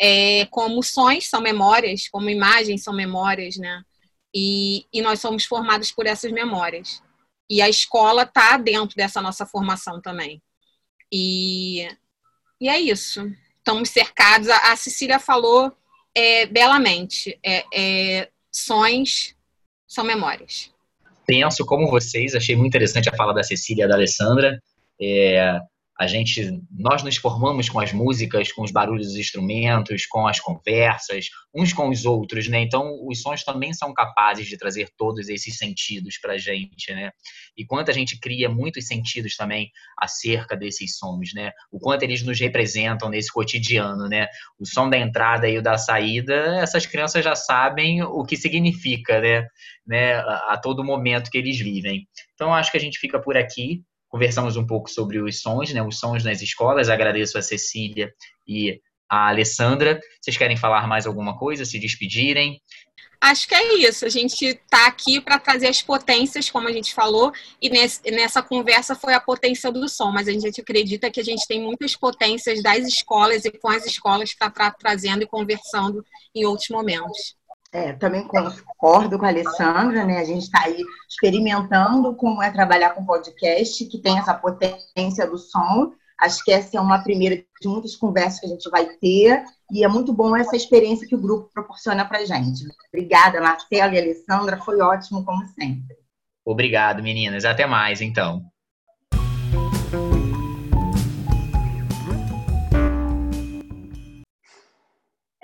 É, 0.00 0.46
como 0.46 0.82
sons 0.82 1.26
são 1.26 1.40
memórias, 1.40 2.08
como 2.08 2.30
imagens 2.30 2.82
são 2.82 2.94
memórias, 2.94 3.56
né? 3.56 3.82
E, 4.36 4.84
e 4.92 5.00
nós 5.00 5.20
somos 5.20 5.44
formados 5.44 5.90
por 5.90 6.06
essas 6.06 6.30
memórias. 6.30 7.02
E 7.48 7.62
a 7.62 7.68
escola 7.68 8.24
está 8.24 8.58
dentro 8.58 8.94
dessa 8.94 9.22
nossa 9.22 9.46
formação 9.46 10.00
também. 10.00 10.42
E 11.10 11.88
e 12.60 12.68
é 12.68 12.78
isso. 12.78 13.30
Estamos 13.58 13.90
cercados. 13.90 14.48
A, 14.48 14.76
Cecília 14.76 15.18
falou 15.18 15.72
é, 16.14 16.46
belamente. 16.46 17.38
É, 17.44 17.64
é, 17.72 18.28
sons 18.50 19.34
são 19.86 20.04
memórias. 20.04 20.70
Penso 21.26 21.66
como 21.66 21.90
vocês, 21.90 22.34
achei 22.34 22.54
muito 22.54 22.68
interessante 22.68 23.08
a 23.08 23.16
fala 23.16 23.34
da 23.34 23.42
Cecília 23.42 23.84
e 23.84 23.88
da 23.88 23.94
Alessandra. 23.94 24.60
É, 25.00 25.60
a 25.98 26.06
gente, 26.06 26.62
nós 26.70 27.02
nos 27.02 27.16
formamos 27.16 27.70
com 27.70 27.80
as 27.80 27.90
músicas, 27.90 28.52
com 28.52 28.62
os 28.62 28.70
barulhos 28.70 29.06
dos 29.06 29.16
instrumentos, 29.16 30.04
com 30.04 30.28
as 30.28 30.38
conversas, 30.38 31.26
uns 31.54 31.72
com 31.72 31.88
os 31.88 32.04
outros, 32.04 32.48
né? 32.48 32.60
Então, 32.60 32.98
os 33.06 33.22
sons 33.22 33.42
também 33.42 33.72
são 33.72 33.94
capazes 33.94 34.46
de 34.46 34.58
trazer 34.58 34.90
todos 34.96 35.30
esses 35.30 35.56
sentidos 35.56 36.18
para 36.18 36.34
a 36.34 36.38
gente, 36.38 36.92
né? 36.92 37.12
E 37.56 37.64
quanto 37.64 37.90
a 37.90 37.94
gente 37.94 38.20
cria 38.20 38.48
muitos 38.50 38.86
sentidos 38.86 39.36
também 39.36 39.70
acerca 39.98 40.54
desses 40.54 40.98
sons, 40.98 41.30
né? 41.34 41.50
O 41.72 41.80
quanto 41.80 42.02
eles 42.02 42.22
nos 42.22 42.38
representam 42.38 43.08
nesse 43.08 43.32
cotidiano, 43.32 44.06
né? 44.06 44.26
O 44.58 44.66
som 44.66 44.90
da 44.90 44.98
entrada 44.98 45.48
e 45.48 45.56
o 45.56 45.62
da 45.62 45.78
saída, 45.78 46.58
essas 46.60 46.84
crianças 46.84 47.24
já 47.24 47.34
sabem 47.34 48.02
o 48.02 48.22
que 48.22 48.36
significa, 48.36 49.18
né? 49.18 49.46
né? 49.86 50.16
A 50.18 50.58
todo 50.62 50.84
momento 50.84 51.30
que 51.30 51.38
eles 51.38 51.58
vivem. 51.58 52.06
Então, 52.34 52.52
acho 52.52 52.70
que 52.70 52.76
a 52.76 52.80
gente 52.80 52.98
fica 52.98 53.18
por 53.18 53.34
aqui 53.34 53.82
conversamos 54.16 54.56
um 54.56 54.66
pouco 54.66 54.90
sobre 54.90 55.20
os 55.20 55.42
sons, 55.42 55.74
né, 55.74 55.82
os 55.82 55.98
sons 55.98 56.24
nas 56.24 56.40
escolas. 56.40 56.88
Agradeço 56.88 57.36
a 57.36 57.42
Cecília 57.42 58.10
e 58.48 58.80
a 59.10 59.28
Alessandra. 59.28 60.00
Vocês 60.20 60.38
querem 60.38 60.56
falar 60.56 60.86
mais 60.86 61.06
alguma 61.06 61.38
coisa, 61.38 61.66
se 61.66 61.78
despedirem? 61.78 62.58
Acho 63.20 63.46
que 63.46 63.54
é 63.54 63.74
isso. 63.86 64.06
A 64.06 64.08
gente 64.08 64.42
está 64.46 64.86
aqui 64.86 65.20
para 65.20 65.38
trazer 65.38 65.66
as 65.66 65.82
potências, 65.82 66.48
como 66.48 66.66
a 66.66 66.72
gente 66.72 66.94
falou, 66.94 67.30
e 67.60 67.68
nesse, 67.68 68.00
nessa 68.10 68.42
conversa 68.42 68.94
foi 68.94 69.12
a 69.12 69.20
potência 69.20 69.70
do 69.70 69.86
som, 69.86 70.10
mas 70.10 70.28
a 70.28 70.32
gente 70.32 70.62
acredita 70.62 71.10
que 71.10 71.20
a 71.20 71.24
gente 71.24 71.46
tem 71.46 71.60
muitas 71.60 71.94
potências 71.94 72.62
das 72.62 72.86
escolas 72.86 73.44
e 73.44 73.50
com 73.50 73.68
as 73.68 73.84
escolas 73.84 74.34
para 74.34 74.48
estar 74.48 74.70
trazendo 74.72 75.24
e 75.24 75.26
conversando 75.26 76.02
em 76.34 76.46
outros 76.46 76.70
momentos. 76.70 77.36
É, 77.72 77.92
também 77.94 78.26
concordo 78.26 79.18
com 79.18 79.24
a 79.24 79.28
Alessandra, 79.28 80.04
né? 80.04 80.18
A 80.18 80.24
gente 80.24 80.44
está 80.44 80.64
aí 80.64 80.82
experimentando 81.08 82.14
como 82.14 82.42
é 82.42 82.50
trabalhar 82.50 82.90
com 82.90 83.04
podcast, 83.04 83.84
que 83.86 83.98
tem 83.98 84.18
essa 84.18 84.34
potência 84.34 85.26
do 85.26 85.36
som. 85.36 85.92
Acho 86.18 86.42
que 86.44 86.52
essa 86.52 86.78
é 86.78 86.80
uma 86.80 87.02
primeira 87.02 87.36
de 87.60 87.68
muitas 87.68 87.94
conversas 87.94 88.40
que 88.40 88.46
a 88.46 88.48
gente 88.48 88.70
vai 88.70 88.86
ter, 88.86 89.44
e 89.70 89.84
é 89.84 89.88
muito 89.88 90.14
bom 90.14 90.34
essa 90.34 90.56
experiência 90.56 91.06
que 91.06 91.14
o 91.14 91.20
grupo 91.20 91.50
proporciona 91.52 92.06
para 92.06 92.24
gente. 92.24 92.64
Obrigada, 92.88 93.40
Marcela 93.40 93.94
e 93.94 93.98
Alessandra, 93.98 94.56
foi 94.58 94.80
ótimo, 94.80 95.24
como 95.24 95.44
sempre. 95.48 95.96
Obrigado, 96.44 97.02
meninas. 97.02 97.44
Até 97.44 97.66
mais, 97.66 98.00
então. 98.00 98.42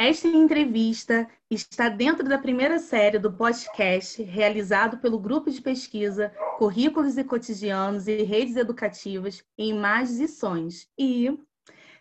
Esta 0.05 0.27
entrevista 0.27 1.29
está 1.49 1.89
dentro 1.89 2.29
da 2.29 2.37
primeira 2.37 2.81
série 2.81 3.21
do 3.21 3.33
podcast 3.33 4.21
realizado 4.21 4.99
pelo 4.99 5.17
grupo 5.17 5.49
de 5.49 5.63
pesquisa 5.63 6.31
Currículos 6.59 7.17
e 7.17 7.23
Cotidianos 7.23 8.09
e 8.09 8.25
Redes 8.25 8.57
Educativas 8.57 9.45
em 9.57 9.71
Imagens 9.71 10.19
e 10.19 10.27
Sons 10.27 10.89
e 10.99 11.39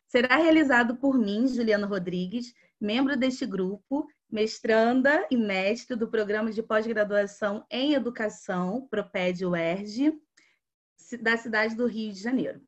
será 0.07 0.37
realizado 0.37 0.95
por 0.95 1.15
mim, 1.15 1.47
Juliana 1.47 1.85
Rodrigues, 1.85 2.55
membro 2.79 3.15
deste 3.15 3.45
grupo, 3.45 4.07
mestranda 4.27 5.27
e 5.29 5.37
mestre 5.37 5.95
do 5.95 6.07
programa 6.07 6.51
de 6.51 6.63
pós-graduação 6.63 7.63
em 7.69 7.93
Educação, 7.93 8.87
Proped 8.89 9.45
UERJ, 9.45 10.19
da 11.21 11.37
cidade 11.37 11.75
do 11.75 11.85
Rio 11.85 12.11
de 12.11 12.19
Janeiro. 12.19 12.61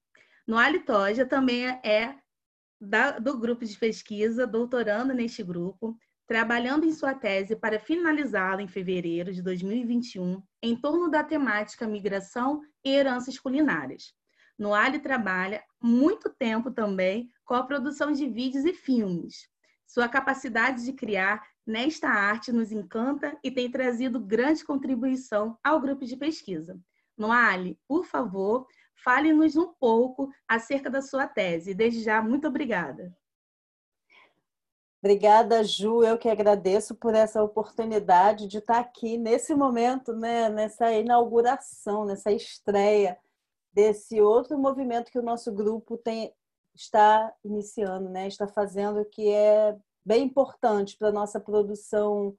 No 0.46 0.60
Alitoja 0.60 1.26
também 1.26 1.66
é 1.84 2.22
da, 2.84 3.18
do 3.20 3.38
grupo 3.38 3.66
de 3.66 3.78
pesquisa, 3.78 4.46
doutorando 4.46 5.14
neste 5.14 5.44
grupo, 5.44 5.98
trabalhando 6.28 6.86
em 6.86 6.92
sua 6.92 7.14
tese 7.14 7.56
para 7.56 7.80
finalizá-la 7.80 8.62
em 8.62 8.68
fevereiro 8.68 9.34
de 9.34 9.42
2021, 9.42 10.42
em 10.62 10.76
torno 10.76 11.10
da 11.10 11.24
temática 11.24 11.88
migração 11.88 12.62
e 12.84 12.92
heranças 12.92 13.40
culinárias. 13.40 14.14
No 14.58 14.74
Ali 14.74 15.00
trabalha 15.00 15.64
muito 15.82 16.30
tempo 16.30 16.72
também 16.72 17.30
com 17.44 17.54
a 17.54 17.64
produção 17.64 18.12
de 18.12 18.28
vídeos 18.30 18.66
e 18.66 18.74
filmes. 18.74 19.50
Sua 19.86 20.08
capacidade 20.08 20.86
de 20.86 20.94
criar 20.94 21.42
nesta 21.66 22.10
arte 22.10 22.52
nos 22.52 22.72
encanta 22.72 23.38
e 23.44 23.52
tem 23.52 23.70
trazido 23.70 24.20
grande 24.20 24.64
contribuição 24.64 25.58
ao 25.64 25.80
grupo 25.80 26.06
de 26.06 26.16
pesquisa. 26.16 26.80
Noali, 27.18 27.78
por 27.88 28.06
favor, 28.06 28.66
fale-nos 29.04 29.56
um 29.56 29.74
pouco 29.74 30.32
acerca 30.48 30.90
da 30.90 31.02
sua 31.02 31.28
tese. 31.28 31.74
Desde 31.74 32.02
já, 32.02 32.22
muito 32.22 32.48
obrigada. 32.48 33.16
Obrigada, 35.04 35.64
Ju. 35.66 36.02
Eu 36.02 36.18
que 36.18 36.30
agradeço 36.30 36.96
por 36.96 37.14
essa 37.14 37.44
oportunidade 37.44 38.48
de 38.48 38.60
estar 38.60 38.80
aqui 38.80 39.18
nesse 39.18 39.54
momento, 39.54 40.16
né, 40.16 40.48
nessa 40.48 40.94
inauguração, 40.94 42.06
nessa 42.06 42.32
estreia 42.32 43.20
desse 43.74 44.22
outro 44.22 44.58
movimento 44.58 45.12
que 45.12 45.20
o 45.20 45.24
nosso 45.24 45.52
grupo 45.52 45.98
tem, 45.98 46.34
está 46.74 47.34
iniciando, 47.44 48.10
né, 48.10 48.28
está 48.28 48.48
fazendo, 48.48 49.04
que 49.04 49.30
é 49.30 49.78
bem 50.06 50.24
importante 50.24 50.98
para 50.98 51.10
a 51.10 51.14
nossa 51.14 51.38
produção 51.38 52.38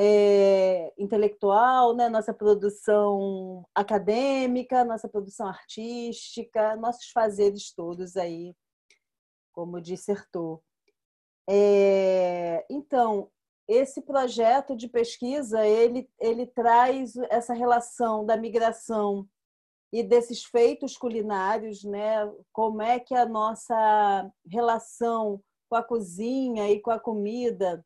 é, 0.00 0.92
intelectual, 0.96 1.92
né? 1.92 2.08
nossa 2.08 2.32
produção 2.32 3.66
acadêmica, 3.74 4.84
nossa 4.84 5.08
produção 5.08 5.48
artística, 5.48 6.76
nossos 6.76 7.10
fazeres 7.10 7.74
todos 7.74 8.16
aí, 8.16 8.54
como 9.52 9.80
dissertou. 9.80 10.62
É, 11.50 12.64
então, 12.70 13.28
esse 13.66 14.00
projeto 14.00 14.76
de 14.76 14.86
pesquisa 14.86 15.66
ele, 15.66 16.08
ele 16.20 16.46
traz 16.46 17.16
essa 17.28 17.52
relação 17.52 18.24
da 18.24 18.36
migração 18.36 19.28
e 19.92 20.04
desses 20.04 20.44
feitos 20.44 20.96
culinários, 20.96 21.82
né? 21.82 22.30
Como 22.52 22.82
é 22.82 23.00
que 23.00 23.14
a 23.14 23.26
nossa 23.26 24.30
relação 24.48 25.42
com 25.68 25.76
a 25.76 25.82
cozinha 25.82 26.70
e 26.70 26.80
com 26.80 26.90
a 26.90 27.00
comida 27.00 27.84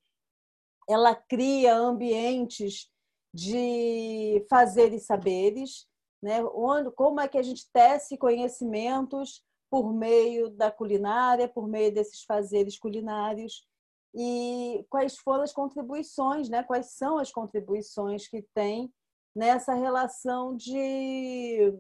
ela 0.93 1.15
cria 1.15 1.75
ambientes 1.75 2.91
de 3.35 4.45
fazeres 4.49 5.07
saberes, 5.07 5.87
né? 6.23 6.45
Onde, 6.55 6.91
como 6.93 7.21
é 7.21 7.29
que 7.29 7.39
a 7.39 7.43
gente 7.43 7.69
tece 7.73 8.17
conhecimentos 8.17 9.43
por 9.71 9.93
meio 9.93 10.51
da 10.51 10.71
culinária, 10.71 11.49
por 11.49 11.67
meio 11.67 11.93
desses 11.93 12.23
fazeres 12.25 12.79
culinários 12.79 13.67
e 14.15 14.85
quais 14.91 15.17
foram 15.17 15.43
as 15.43 15.53
contribuições, 15.53 16.49
né? 16.49 16.63
Quais 16.63 16.93
são 16.93 17.19
as 17.19 17.33
contribuições 17.33 18.29
que 18.29 18.43
tem 18.55 18.93
nessa 19.35 19.73
relação 19.73 20.55
de 20.55 21.73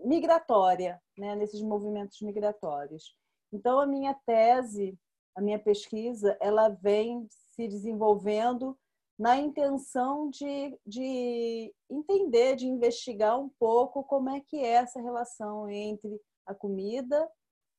migratória, 0.00 1.00
né? 1.18 1.34
Nesses 1.34 1.60
movimentos 1.60 2.20
migratórios. 2.20 3.16
Então 3.52 3.80
a 3.80 3.86
minha 3.86 4.14
tese, 4.26 4.96
a 5.34 5.40
minha 5.40 5.58
pesquisa, 5.58 6.36
ela 6.40 6.68
vem 6.68 7.26
se 7.58 7.66
desenvolvendo 7.66 8.78
na 9.18 9.36
intenção 9.36 10.30
de, 10.30 10.78
de 10.86 11.74
entender, 11.90 12.54
de 12.54 12.68
investigar 12.68 13.36
um 13.36 13.48
pouco 13.58 14.04
como 14.04 14.30
é 14.30 14.40
que 14.40 14.58
é 14.58 14.74
essa 14.74 15.00
relação 15.00 15.68
entre 15.68 16.20
a 16.46 16.54
comida, 16.54 17.28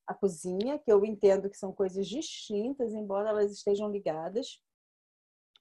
a 0.06 0.14
cozinha, 0.14 0.78
que 0.78 0.92
eu 0.92 1.06
entendo 1.06 1.50
que 1.50 1.56
são 1.56 1.72
coisas 1.72 2.06
distintas, 2.10 2.94
embora 2.94 3.30
elas 3.30 3.54
estejam 3.54 3.90
ligadas, 3.90 4.62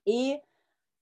e, 0.05 0.43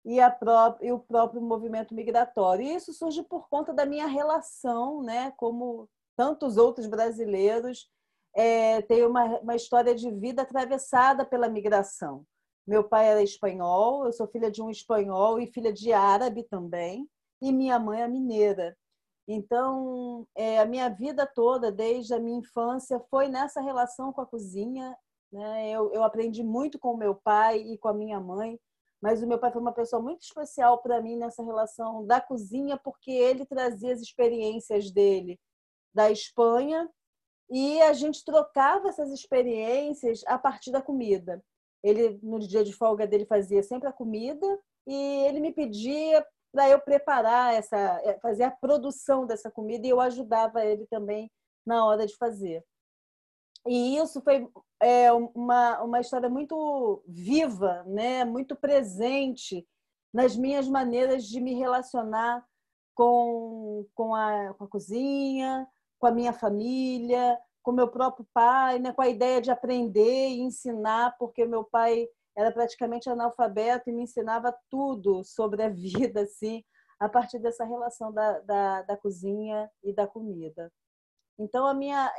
e, 0.05 0.21
a 0.21 0.37
e 0.81 0.91
o 0.91 0.99
próprio 0.99 1.41
movimento 1.41 1.95
migratório. 1.95 2.65
E 2.65 2.75
isso 2.75 2.93
surge 2.93 3.23
por 3.23 3.49
conta 3.49 3.73
da 3.73 3.87
minha 3.87 4.09
relação, 4.09 5.05
né, 5.05 5.31
como 5.37 5.89
tantos 6.17 6.57
outros 6.57 6.89
brasileiros, 6.89 7.89
é, 8.35 8.83
tem 8.83 9.07
uma, 9.07 9.39
uma 9.39 9.55
história 9.55 9.95
de 9.95 10.11
vida 10.11 10.43
atravessada 10.43 11.25
pela 11.25 11.49
migração. 11.49 12.27
Meu 12.67 12.83
pai 12.83 13.09
era 13.09 13.23
espanhol, 13.23 14.07
eu 14.07 14.13
sou 14.13 14.27
filha 14.27 14.51
de 14.51 14.63
um 14.63 14.71
espanhol 14.71 15.39
e 15.39 15.47
filha 15.47 15.73
de 15.73 15.93
árabe 15.93 16.45
também, 16.45 17.09
e 17.41 17.53
minha 17.53 17.79
mãe 17.79 18.03
é 18.03 18.09
mineira. 18.09 18.77
Então, 19.29 20.27
é, 20.35 20.59
a 20.59 20.67
minha 20.67 20.89
vida 20.89 21.27
toda, 21.27 21.73
desde 21.73 22.15
a 22.15 22.19
minha 22.19 22.39
infância, 22.39 23.01
foi 23.11 23.29
nessa 23.29 23.61
relação 23.61 24.13
com 24.13 24.21
a 24.21 24.27
cozinha. 24.27 24.97
Né? 25.33 25.71
Eu, 25.71 25.93
eu 25.93 26.03
aprendi 26.03 26.43
muito 26.43 26.79
com 26.79 26.93
o 26.93 26.97
meu 26.97 27.15
pai 27.15 27.59
e 27.59 27.79
com 27.79 27.89
a 27.89 27.95
minha 27.95 28.21
mãe, 28.21 28.59
mas 29.01 29.23
o 29.23 29.27
meu 29.27 29.39
pai 29.39 29.53
foi 29.53 29.61
uma 29.61 29.73
pessoa 29.73 30.01
muito 30.01 30.23
especial 30.23 30.79
para 30.81 31.01
mim 31.03 31.17
nessa 31.17 31.43
relação 31.43 32.07
da 32.07 32.21
cozinha, 32.21 32.77
porque 32.77 33.11
ele 33.11 33.45
trazia 33.45 33.93
as 33.93 34.01
experiências 34.01 34.91
dele 34.91 35.39
da 35.95 36.11
Espanha 36.11 36.91
e 37.51 37.81
a 37.83 37.93
gente 37.93 38.25
trocava 38.25 38.89
essas 38.89 39.11
experiências 39.13 40.23
a 40.27 40.39
partir 40.39 40.71
da 40.71 40.83
comida. 40.83 41.43
Ele, 41.85 42.19
no 42.23 42.39
dia 42.41 42.65
de 42.65 42.73
folga 42.73 43.07
dele, 43.07 43.27
fazia 43.27 43.63
sempre 43.63 43.87
a 43.87 43.93
comida 43.93 44.47
e 44.87 44.95
ele 45.27 45.39
me 45.39 45.53
pedia 45.53 46.27
para 46.51 46.71
eu 46.71 46.81
preparar 46.81 47.53
essa, 47.55 47.77
é, 48.05 48.19
fazer 48.21 48.45
a 48.45 48.51
produção 48.51 49.27
dessa 49.27 49.51
comida 49.51 49.87
e 49.87 49.91
eu 49.91 50.01
ajudava 50.01 50.65
ele 50.65 50.87
também 50.87 51.31
na 51.67 51.85
hora 51.85 52.07
de 52.07 52.17
fazer. 52.17 52.65
E 53.67 53.97
isso 53.97 54.21
foi 54.23 54.49
é, 54.81 55.13
uma, 55.13 55.83
uma 55.83 56.01
história 56.01 56.29
muito 56.29 57.03
viva, 57.07 57.83
né? 57.85 58.25
muito 58.25 58.57
presente 58.57 59.67
nas 60.13 60.37
minhas 60.37 60.69
maneiras 60.69 61.25
de 61.25 61.41
me 61.41 61.55
relacionar 61.55 62.45
com, 62.95 63.87
com, 63.95 64.15
a, 64.15 64.55
com 64.55 64.65
a 64.65 64.69
cozinha, 64.69 65.67
com 65.99 66.07
a 66.07 66.13
minha 66.13 66.33
família, 66.33 67.39
com 67.65 67.73
meu 67.73 67.89
próprio 67.89 68.27
pai, 68.33 68.79
né, 68.79 68.93
com 68.93 69.01
a 69.01 69.09
ideia 69.09 69.41
de 69.41 69.51
aprender 69.51 70.29
e 70.29 70.41
ensinar, 70.41 71.17
porque 71.19 71.47
meu 71.47 71.65
pai 71.65 72.07
era 72.37 72.53
praticamente 72.53 73.09
analfabeto 73.09 73.89
e 73.89 73.93
me 73.93 74.03
ensinava 74.03 74.55
tudo 74.71 75.25
sobre 75.25 75.63
a 75.63 75.69
vida, 75.71 76.21
assim, 76.21 76.63
a 77.01 77.09
partir 77.09 77.39
dessa 77.39 77.65
relação 77.65 78.13
da, 78.13 78.41
da, 78.41 78.83
da 78.83 78.97
cozinha 78.99 79.69
e 79.83 79.95
da 79.95 80.07
comida. 80.07 80.71
Então, 81.39 81.67
a 81.67 81.75
minha, 81.75 82.13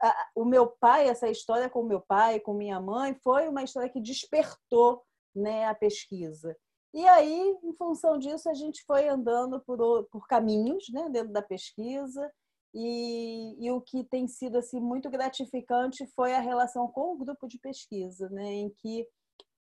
a, 0.00 0.30
o 0.36 0.44
meu 0.44 0.68
pai, 0.68 1.08
essa 1.08 1.28
história 1.28 1.68
com 1.68 1.82
meu 1.82 2.00
pai, 2.00 2.38
com 2.38 2.54
minha 2.54 2.80
mãe, 2.80 3.14
foi 3.22 3.48
uma 3.48 3.64
história 3.64 3.90
que 3.90 4.00
despertou 4.00 5.02
né, 5.34 5.66
a 5.66 5.74
pesquisa. 5.74 6.56
E 6.94 7.06
aí, 7.08 7.58
em 7.62 7.72
função 7.74 8.18
disso, 8.18 8.48
a 8.48 8.54
gente 8.54 8.84
foi 8.84 9.08
andando 9.08 9.60
por, 9.60 10.04
por 10.04 10.26
caminhos 10.28 10.88
né, 10.90 11.08
dentro 11.10 11.32
da 11.32 11.42
pesquisa 11.42 12.30
e, 12.74 13.66
e, 13.66 13.70
o 13.70 13.80
que 13.80 14.04
tem 14.04 14.26
sido 14.26 14.58
assim 14.58 14.80
muito 14.80 15.10
gratificante 15.10 16.06
foi 16.14 16.34
a 16.34 16.40
relação 16.40 16.88
com 16.88 17.12
o 17.12 17.18
grupo 17.18 17.46
de 17.46 17.58
pesquisa, 17.58 18.28
né, 18.30 18.44
em 18.44 18.70
que 18.70 19.06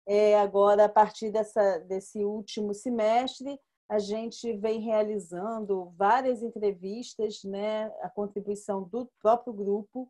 é, 0.07 0.39
agora 0.39 0.85
a 0.85 0.89
partir 0.89 1.31
dessa, 1.31 1.79
desse 1.81 2.25
último 2.25 2.75
semestre 2.75 3.59
a 3.89 3.99
gente 3.99 4.53
vem 4.59 4.81
realizando 4.81 5.93
várias 5.97 6.43
entrevistas, 6.43 7.43
né, 7.43 7.87
a 8.03 8.09
contribuição 8.09 8.85
do 8.85 9.11
próprio 9.21 9.53
grupo 9.53 10.09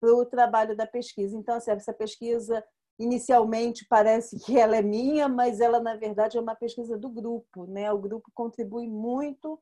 para 0.00 0.12
o 0.12 0.26
trabalho 0.26 0.76
da 0.76 0.86
pesquisa. 0.86 1.36
Então, 1.36 1.54
assim, 1.54 1.70
essa 1.70 1.92
pesquisa 1.92 2.64
inicialmente 2.98 3.86
parece 3.88 4.38
que 4.44 4.58
ela 4.58 4.76
é 4.76 4.82
minha, 4.82 5.28
mas 5.28 5.60
ela 5.60 5.78
na 5.78 5.94
verdade 5.94 6.36
é 6.36 6.40
uma 6.40 6.56
pesquisa 6.56 6.98
do 6.98 7.08
grupo, 7.08 7.64
né? 7.66 7.92
O 7.92 7.98
grupo 7.98 8.30
contribui 8.34 8.88
muito 8.88 9.60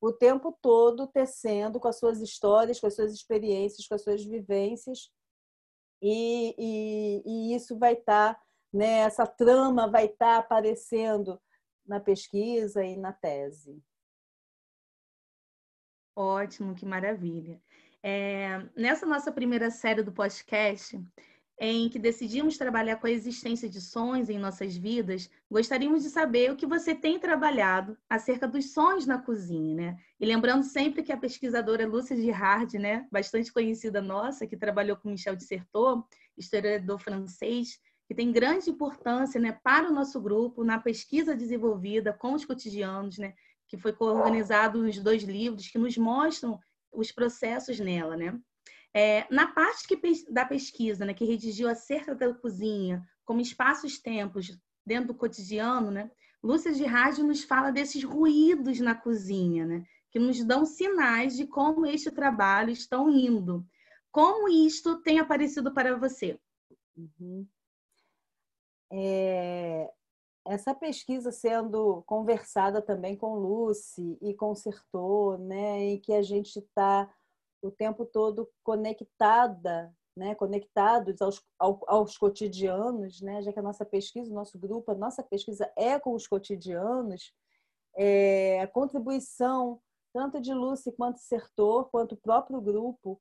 o 0.00 0.12
tempo 0.12 0.56
todo 0.62 1.06
tecendo 1.06 1.80
com 1.80 1.88
as 1.88 1.98
suas 1.98 2.20
histórias, 2.20 2.80
com 2.80 2.86
as 2.86 2.94
suas 2.94 3.12
experiências, 3.12 3.86
com 3.86 3.94
as 3.94 4.02
suas 4.02 4.24
vivências. 4.24 5.10
E, 6.00 6.54
e, 6.58 7.22
e 7.26 7.54
isso 7.54 7.78
vai 7.78 7.94
estar, 7.94 8.34
tá, 8.34 8.42
né, 8.72 9.00
essa 9.00 9.26
trama 9.26 9.90
vai 9.90 10.06
estar 10.06 10.34
tá 10.34 10.38
aparecendo 10.38 11.40
na 11.84 11.98
pesquisa 11.98 12.84
e 12.84 12.96
na 12.96 13.12
tese. 13.12 13.82
Ótimo, 16.14 16.74
que 16.74 16.84
maravilha. 16.84 17.60
É, 18.02 18.58
nessa 18.76 19.06
nossa 19.06 19.32
primeira 19.32 19.70
série 19.70 20.02
do 20.02 20.12
podcast, 20.12 21.00
em 21.60 21.88
que 21.88 21.98
decidimos 21.98 22.56
trabalhar 22.56 22.96
com 22.96 23.06
a 23.06 23.10
existência 23.10 23.68
de 23.68 23.80
sonhos 23.80 24.30
em 24.30 24.38
nossas 24.38 24.76
vidas, 24.76 25.28
gostaríamos 25.50 26.04
de 26.04 26.10
saber 26.10 26.52
o 26.52 26.56
que 26.56 26.66
você 26.66 26.94
tem 26.94 27.18
trabalhado 27.18 27.98
acerca 28.08 28.46
dos 28.46 28.72
sonhos 28.72 29.06
na 29.06 29.18
cozinha, 29.18 29.74
né? 29.74 29.98
E 30.20 30.24
lembrando 30.24 30.62
sempre 30.62 31.02
que 31.02 31.12
a 31.12 31.16
pesquisadora 31.16 31.86
Lúcia 31.86 32.16
Girard, 32.16 32.78
né, 32.78 33.08
bastante 33.10 33.52
conhecida 33.52 34.00
nossa, 34.00 34.46
que 34.46 34.56
trabalhou 34.56 34.96
com 34.96 35.10
Michel 35.10 35.34
Dissertot, 35.34 36.04
historiador 36.36 37.00
francês, 37.00 37.80
que 38.06 38.14
tem 38.14 38.30
grande 38.30 38.70
importância, 38.70 39.40
né, 39.40 39.58
para 39.62 39.90
o 39.90 39.92
nosso 39.92 40.20
grupo 40.20 40.62
na 40.62 40.78
pesquisa 40.78 41.34
desenvolvida 41.34 42.12
com 42.12 42.34
os 42.34 42.44
cotidianos, 42.44 43.18
né, 43.18 43.34
que 43.66 43.76
foi 43.76 43.94
organizado 43.98 44.80
os 44.80 44.98
dois 45.00 45.24
livros 45.24 45.68
que 45.68 45.76
nos 45.78 45.96
mostram 45.98 46.58
os 46.92 47.12
processos 47.12 47.78
nela, 47.78 48.16
né? 48.16 48.38
É, 48.94 49.26
na 49.32 49.46
parte 49.52 49.86
que, 49.86 50.00
da 50.32 50.44
pesquisa, 50.44 51.04
né, 51.04 51.14
que 51.14 51.24
redigiu 51.24 51.68
acerca 51.68 52.14
da 52.14 52.32
cozinha, 52.34 53.06
como 53.24 53.40
espaços-tempos 53.40 54.58
dentro 54.84 55.08
do 55.08 55.14
cotidiano, 55.14 55.90
né, 55.90 56.10
Lúcia 56.42 56.72
de 56.72 56.84
Rádio 56.84 57.24
nos 57.24 57.44
fala 57.44 57.70
desses 57.70 58.02
ruídos 58.02 58.80
na 58.80 58.94
cozinha, 58.94 59.66
né, 59.66 59.84
que 60.10 60.18
nos 60.18 60.42
dão 60.42 60.64
sinais 60.64 61.36
de 61.36 61.46
como 61.46 61.84
este 61.84 62.10
trabalho 62.10 62.70
estão 62.70 63.10
indo. 63.10 63.66
Como 64.10 64.48
isto 64.48 65.02
tem 65.02 65.18
aparecido 65.18 65.72
para 65.72 65.96
você? 65.96 66.40
Uhum. 66.96 67.46
É, 68.90 69.90
essa 70.46 70.74
pesquisa 70.74 71.30
sendo 71.30 72.02
conversada 72.06 72.80
também 72.80 73.14
com 73.14 73.34
Lucy 73.34 74.16
e 74.22 74.32
com 74.32 74.54
Sertor, 74.54 75.38
né, 75.38 75.84
em 75.84 76.00
que 76.00 76.12
a 76.14 76.22
gente 76.22 76.58
está 76.58 77.12
o 77.62 77.70
tempo 77.70 78.04
todo 78.04 78.48
conectada, 78.62 79.94
né, 80.16 80.34
conectados 80.34 81.20
aos, 81.22 81.42
aos 81.58 82.18
cotidianos, 82.18 83.20
né, 83.20 83.42
já 83.42 83.52
que 83.52 83.58
a 83.58 83.62
nossa 83.62 83.84
pesquisa, 83.84 84.30
o 84.30 84.34
nosso 84.34 84.58
grupo, 84.58 84.90
a 84.90 84.94
nossa 84.94 85.22
pesquisa 85.22 85.70
é 85.76 85.98
com 85.98 86.14
os 86.14 86.26
cotidianos, 86.26 87.32
é, 87.96 88.60
a 88.60 88.66
contribuição 88.66 89.80
tanto 90.12 90.40
de 90.40 90.52
Lúcia 90.52 90.92
quanto 90.92 91.20
Sertor, 91.20 91.88
quanto 91.90 92.12
o 92.14 92.18
próprio 92.18 92.60
grupo, 92.60 93.20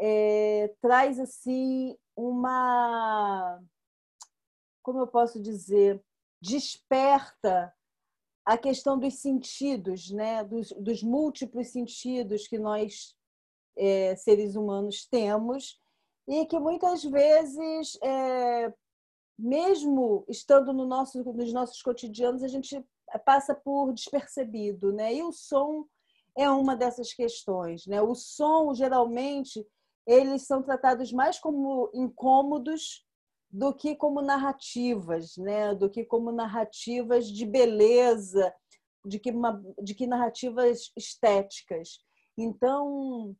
é, 0.00 0.74
traz 0.80 1.18
assim 1.18 1.96
uma, 2.16 3.62
como 4.82 5.00
eu 5.00 5.06
posso 5.06 5.40
dizer, 5.40 6.02
desperta 6.40 7.74
a 8.44 8.58
questão 8.58 8.98
dos 8.98 9.14
sentidos, 9.14 10.10
né, 10.10 10.42
dos, 10.44 10.70
dos 10.72 11.02
múltiplos 11.02 11.68
sentidos 11.68 12.48
que 12.48 12.58
nós 12.58 13.14
é, 13.76 14.14
seres 14.16 14.54
humanos 14.56 15.06
temos 15.06 15.80
e 16.28 16.46
que 16.46 16.58
muitas 16.58 17.02
vezes, 17.04 17.98
é, 18.02 18.72
mesmo 19.38 20.24
estando 20.28 20.72
no 20.72 20.86
nosso, 20.86 21.22
nos 21.24 21.52
nossos 21.52 21.82
cotidianos, 21.82 22.42
a 22.42 22.48
gente 22.48 22.84
passa 23.24 23.54
por 23.54 23.92
despercebido, 23.92 24.92
né? 24.92 25.14
E 25.14 25.22
o 25.22 25.32
som 25.32 25.84
é 26.36 26.48
uma 26.48 26.76
dessas 26.76 27.12
questões, 27.12 27.86
né? 27.86 28.00
O 28.00 28.14
som 28.14 28.72
geralmente 28.74 29.66
eles 30.06 30.42
são 30.46 30.62
tratados 30.62 31.12
mais 31.12 31.38
como 31.38 31.90
incômodos 31.94 33.04
do 33.50 33.74
que 33.74 33.94
como 33.94 34.22
narrativas, 34.22 35.36
né? 35.36 35.74
Do 35.74 35.90
que 35.90 36.04
como 36.04 36.32
narrativas 36.32 37.28
de 37.28 37.44
beleza, 37.44 38.52
de 39.04 39.18
que, 39.18 39.30
uma, 39.30 39.62
de 39.82 39.94
que 39.94 40.06
narrativas 40.06 40.90
estéticas. 40.96 42.00
Então, 42.36 43.36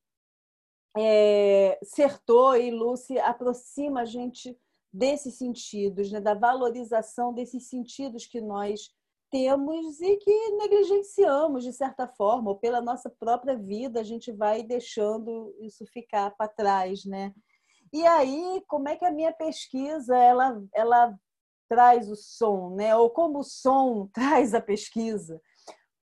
é, 0.97 1.79
Sertor 1.83 2.57
e 2.57 2.71
Lucy 2.71 3.19
aproxima 3.19 4.03
a 4.03 4.05
gente 4.05 4.57
desses 4.93 5.39
sentidos, 5.39 6.11
né, 6.13 6.21
da 6.21 6.35
valorização 6.35 7.33
desses 7.33 7.69
sentidos 7.69 8.27
que 8.27 8.41
nós 8.41 8.91
temos 9.31 9.99
e 10.03 10.17
que 10.19 10.51
negligenciamos 10.51 11.65
de 11.65 11.73
certa 11.73 12.07
forma, 12.07 12.51
ou 12.51 12.59
pela 12.59 12.83
nossa 12.83 13.09
própria 13.09 13.57
vida 13.57 14.01
a 14.01 14.05
gente 14.05 14.31
vai 14.31 14.63
deixando 14.63 15.55
isso 15.61 15.87
ficar 15.87 16.31
para 16.33 16.49
trás, 16.49 17.07
né? 17.07 17.33
E 17.91 18.07
aí, 18.07 18.63
como 18.69 18.89
é 18.89 18.97
que 18.97 19.07
a 19.07 19.11
minha 19.11 19.33
pesquisa 19.33 20.15
ela 20.15 20.63
ela 20.75 21.19
traz 21.67 22.11
o 22.11 22.17
som, 22.17 22.75
né? 22.75 22.95
Ou 22.95 23.09
como 23.09 23.39
o 23.39 23.45
som 23.45 24.07
traz 24.13 24.53
a 24.55 24.61
pesquisa? 24.61 25.41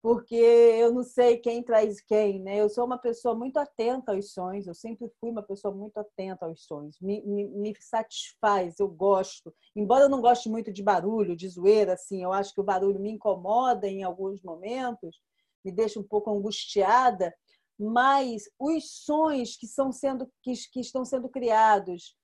Porque 0.00 0.34
eu 0.36 0.92
não 0.92 1.02
sei 1.02 1.38
quem 1.38 1.62
traz 1.62 2.00
quem, 2.00 2.40
né? 2.40 2.56
Eu 2.56 2.68
sou 2.68 2.84
uma 2.84 2.98
pessoa 2.98 3.34
muito 3.34 3.56
atenta 3.58 4.12
aos 4.12 4.32
sonhos, 4.32 4.66
eu 4.66 4.74
sempre 4.74 5.10
fui 5.20 5.30
uma 5.30 5.42
pessoa 5.42 5.74
muito 5.74 5.98
atenta 5.98 6.46
aos 6.46 6.64
sonhos, 6.64 6.98
me, 7.00 7.20
me, 7.22 7.44
me, 7.48 7.74
satisfaz, 7.80 8.78
eu 8.78 8.88
gosto. 8.88 9.52
Embora 9.74 10.04
eu 10.04 10.08
não 10.08 10.20
goste 10.20 10.48
muito 10.48 10.72
de 10.72 10.82
barulho, 10.82 11.36
de 11.36 11.48
zoeira, 11.48 11.94
assim, 11.94 12.22
eu 12.22 12.32
acho 12.32 12.54
que 12.54 12.60
o 12.60 12.64
barulho 12.64 13.00
me 13.00 13.10
incomoda 13.10 13.88
em 13.88 14.04
alguns 14.04 14.40
momentos, 14.42 15.20
me 15.64 15.72
deixa 15.72 15.98
um 15.98 16.04
pouco 16.04 16.30
angustiada, 16.30 17.34
mas 17.78 18.44
os 18.58 19.04
sonhos 19.04 19.56
que, 19.56 19.66
são 19.66 19.90
sendo, 19.90 20.30
que, 20.42 20.52
que 20.72 20.80
estão 20.80 21.04
sendo 21.04 21.28
criados 21.28 22.16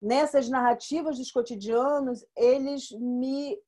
nessas 0.00 0.50
narrativas 0.50 1.16
dos 1.16 1.30
cotidianos, 1.30 2.24
eles 2.36 2.90
me 2.90 3.58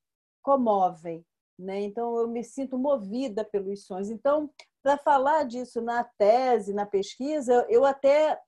comovem 0.43 1.25
né? 1.59 1.81
Então, 1.81 2.17
eu 2.19 2.29
me 2.29 2.45
sinto 2.45 2.79
movida 2.79 3.45
pelos 3.45 3.87
sonhos. 3.87 4.11
Então, 4.11 4.51
para 4.83 4.97
falar 4.99 5.45
disso 5.45 5.81
na 5.81 6.05
tese, 6.05 6.73
na 6.73 6.87
pesquisa, 6.87 7.67
eu 7.69 7.85
até 7.85 8.39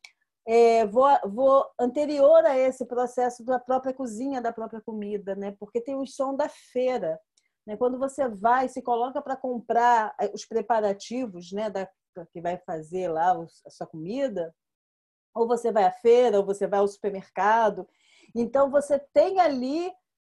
é, 0.47 0.87
vou, 0.87 1.07
vou, 1.27 1.67
anterior 1.79 2.45
a 2.45 2.57
esse 2.57 2.87
processo 2.87 3.45
da 3.45 3.59
própria 3.59 3.93
cozinha, 3.93 4.41
da 4.41 4.53
própria 4.53 4.81
comida, 4.81 5.35
né? 5.35 5.55
porque 5.59 5.81
tem 5.81 5.95
o 5.95 6.07
som 6.07 6.35
da 6.35 6.49
feira. 6.49 7.21
Né? 7.67 7.77
Quando 7.77 7.99
você 7.99 8.29
vai, 8.29 8.69
se 8.69 8.81
coloca 8.81 9.21
para 9.21 9.37
comprar 9.37 10.15
é, 10.19 10.31
os 10.33 10.47
preparativos 10.47 11.53
né? 11.53 11.69
da, 11.69 11.89
que 12.33 12.41
vai 12.41 12.59
fazer 12.59 13.09
lá 13.09 13.33
a 13.67 13.71
sua 13.71 13.87
comida, 13.87 14.55
ou 15.35 15.47
você 15.47 15.71
vai 15.71 15.85
à 15.85 15.93
feira, 15.93 16.39
ou 16.39 16.47
você 16.47 16.67
vai 16.67 16.81
ao 16.81 16.89
supermercado. 16.89 17.87
Então, 18.35 18.71
você 18.71 18.99
tem 19.13 19.41
ali 19.41 19.93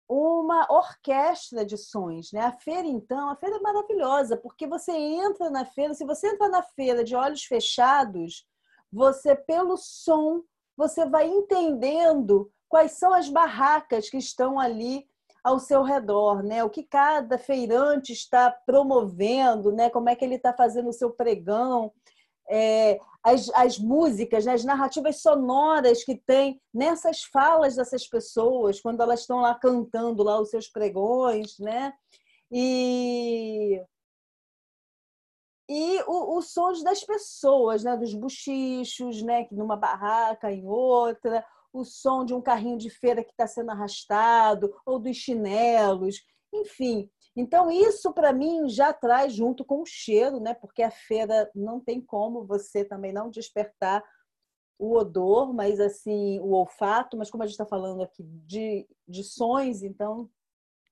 uma 0.08 0.66
orquestra 0.70 1.64
de 1.64 1.76
sons, 1.76 2.32
né? 2.32 2.40
A 2.40 2.52
feira 2.52 2.86
então, 2.86 3.30
a 3.30 3.36
feira 3.36 3.56
é 3.56 3.60
maravilhosa, 3.60 4.36
porque 4.36 4.66
você 4.66 4.92
entra 4.92 5.50
na 5.50 5.64
feira, 5.64 5.94
se 5.94 6.04
você 6.04 6.28
entra 6.28 6.48
na 6.48 6.62
feira 6.62 7.02
de 7.02 7.14
olhos 7.16 7.44
fechados, 7.44 8.46
você 8.92 9.34
pelo 9.34 9.76
som, 9.76 10.42
você 10.76 11.06
vai 11.06 11.28
entendendo 11.28 12.50
quais 12.68 12.92
são 12.92 13.14
as 13.14 13.28
barracas 13.28 14.10
que 14.10 14.18
estão 14.18 14.58
ali 14.58 15.06
ao 15.42 15.58
seu 15.58 15.82
redor, 15.82 16.42
né? 16.42 16.64
O 16.64 16.70
que 16.70 16.82
cada 16.82 17.36
feirante 17.36 18.12
está 18.12 18.50
promovendo, 18.50 19.70
né? 19.72 19.90
Como 19.90 20.08
é 20.08 20.16
que 20.16 20.24
ele 20.24 20.36
está 20.36 20.52
fazendo 20.54 20.88
o 20.88 20.92
seu 20.92 21.10
pregão, 21.10 21.92
é, 22.50 22.98
as, 23.22 23.48
as 23.54 23.78
músicas, 23.78 24.44
né, 24.44 24.52
as 24.52 24.64
narrativas 24.64 25.22
sonoras 25.22 26.04
que 26.04 26.14
tem 26.14 26.60
nessas 26.72 27.22
falas 27.22 27.76
dessas 27.76 28.06
pessoas, 28.06 28.80
quando 28.80 29.02
elas 29.02 29.20
estão 29.20 29.40
lá 29.40 29.54
cantando 29.54 30.22
lá 30.22 30.40
os 30.40 30.50
seus 30.50 30.68
pregões, 30.68 31.58
né? 31.58 31.92
E, 32.52 33.80
e 35.68 36.02
o, 36.06 36.36
os 36.38 36.52
sons 36.52 36.82
das 36.82 37.02
pessoas, 37.02 37.82
né? 37.82 37.96
dos 37.96 38.14
buchichos, 38.14 39.22
né? 39.22 39.48
numa 39.50 39.76
barraca, 39.76 40.52
em 40.52 40.66
outra, 40.66 41.44
o 41.72 41.84
som 41.84 42.24
de 42.24 42.34
um 42.34 42.42
carrinho 42.42 42.78
de 42.78 42.90
feira 42.90 43.24
que 43.24 43.30
está 43.30 43.46
sendo 43.46 43.70
arrastado, 43.70 44.72
ou 44.84 44.98
dos 44.98 45.16
chinelos, 45.16 46.16
enfim. 46.52 47.10
Então, 47.36 47.70
isso 47.70 48.12
para 48.12 48.32
mim 48.32 48.68
já 48.68 48.92
traz 48.92 49.32
junto 49.32 49.64
com 49.64 49.82
o 49.82 49.86
cheiro, 49.86 50.38
né? 50.38 50.54
Porque 50.54 50.82
a 50.82 50.90
feira 50.90 51.50
não 51.54 51.80
tem 51.80 52.00
como 52.00 52.44
você 52.44 52.84
também 52.84 53.12
não 53.12 53.28
despertar 53.28 54.04
o 54.78 54.96
odor, 54.96 55.52
mas 55.52 55.80
assim, 55.80 56.38
o 56.40 56.52
olfato, 56.52 57.16
mas 57.16 57.30
como 57.30 57.42
a 57.42 57.46
gente 57.46 57.54
está 57.54 57.66
falando 57.66 58.02
aqui 58.02 58.22
de, 58.22 58.86
de 59.06 59.24
sons, 59.24 59.82
então 59.82 60.28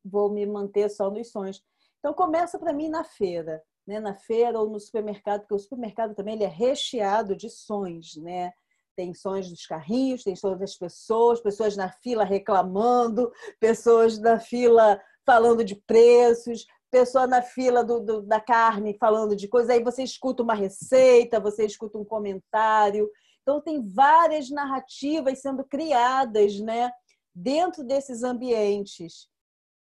vou 0.05 0.31
me 0.31 0.45
manter 0.47 0.89
só 0.89 1.11
nos 1.11 1.31
sons. 1.31 1.63
Então 1.99 2.13
começa 2.13 2.59
para 2.59 2.73
mim 2.73 2.89
na 2.89 3.05
feira, 3.05 3.63
né? 3.87 4.01
Na 4.01 4.15
feira 4.15 4.59
ou 4.59 4.69
no 4.69 4.81
supermercado, 4.81 5.43
porque 5.43 5.55
o 5.55 5.59
supermercado 5.59 6.15
também 6.15 6.35
ele 6.35 6.45
é 6.45 6.49
recheado 6.49 7.37
de 7.37 7.49
sons, 7.49 8.17
né? 8.17 8.53
Tem 8.97 9.15
sons 9.15 9.49
dos 9.49 9.65
carrinhos, 9.65 10.25
tem 10.25 10.35
sons 10.35 10.59
das 10.59 10.77
pessoas, 10.77 11.41
pessoas 11.41 11.77
na 11.77 11.89
fila 11.89 12.25
reclamando, 12.25 13.33
pessoas 13.61 14.19
na 14.19 14.39
fila 14.39 15.01
falando 15.25 15.65
de 15.65 15.77
preços, 15.77 16.67
pessoa 16.91 17.27
na 17.27 17.41
fila 17.41 17.83
do, 17.83 18.01
do, 18.01 18.23
da 18.23 18.41
carne 18.41 18.97
falando 18.99 19.35
de 19.35 19.49
coisas, 19.49 19.71
aí 19.71 19.83
você 19.83 20.03
escuta 20.03 20.43
uma 20.43 20.55
receita, 20.55 21.41
você 21.41 21.65
escuta 21.65 21.99
um 21.99 22.05
comentário. 22.05 23.11
Então, 23.41 23.61
tem 23.61 23.81
várias 23.81 24.51
narrativas 24.51 25.41
sendo 25.41 25.65
criadas 25.65 26.61
né, 26.61 26.93
dentro 27.35 27.83
desses 27.83 28.23
ambientes. 28.23 29.27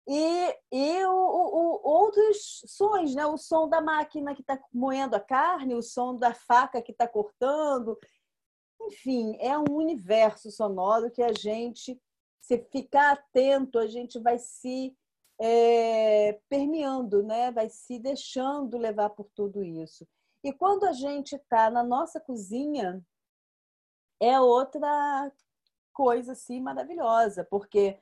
E, 0.07 0.57
e 0.71 1.05
o, 1.05 1.11
o, 1.11 1.81
outros 1.83 2.63
sons, 2.65 3.13
né? 3.13 3.25
o 3.25 3.37
som 3.37 3.69
da 3.69 3.81
máquina 3.81 4.33
que 4.33 4.41
está 4.41 4.59
moendo 4.73 5.15
a 5.15 5.19
carne, 5.19 5.75
o 5.75 5.81
som 5.81 6.17
da 6.17 6.33
faca 6.33 6.81
que 6.81 6.91
está 6.91 7.07
cortando. 7.07 7.97
Enfim, 8.81 9.37
é 9.39 9.57
um 9.57 9.75
universo 9.75 10.49
sonoro 10.49 11.11
que 11.11 11.21
a 11.21 11.31
gente 11.31 11.99
se 12.41 12.57
ficar 12.71 13.11
atento, 13.11 13.77
a 13.77 13.85
gente 13.85 14.19
vai 14.19 14.39
se 14.39 14.95
é, 15.43 16.39
permeando, 16.47 17.23
né? 17.23 17.51
vai 17.51 17.67
se 17.67 17.97
deixando 17.97 18.77
levar 18.77 19.09
por 19.09 19.27
tudo 19.33 19.63
isso. 19.63 20.07
E 20.43 20.53
quando 20.53 20.83
a 20.83 20.93
gente 20.93 21.35
está 21.35 21.69
na 21.71 21.83
nossa 21.83 22.19
cozinha, 22.19 23.03
é 24.19 24.39
outra 24.39 25.31
coisa 25.91 26.33
assim 26.33 26.61
maravilhosa, 26.61 27.43
porque 27.49 27.97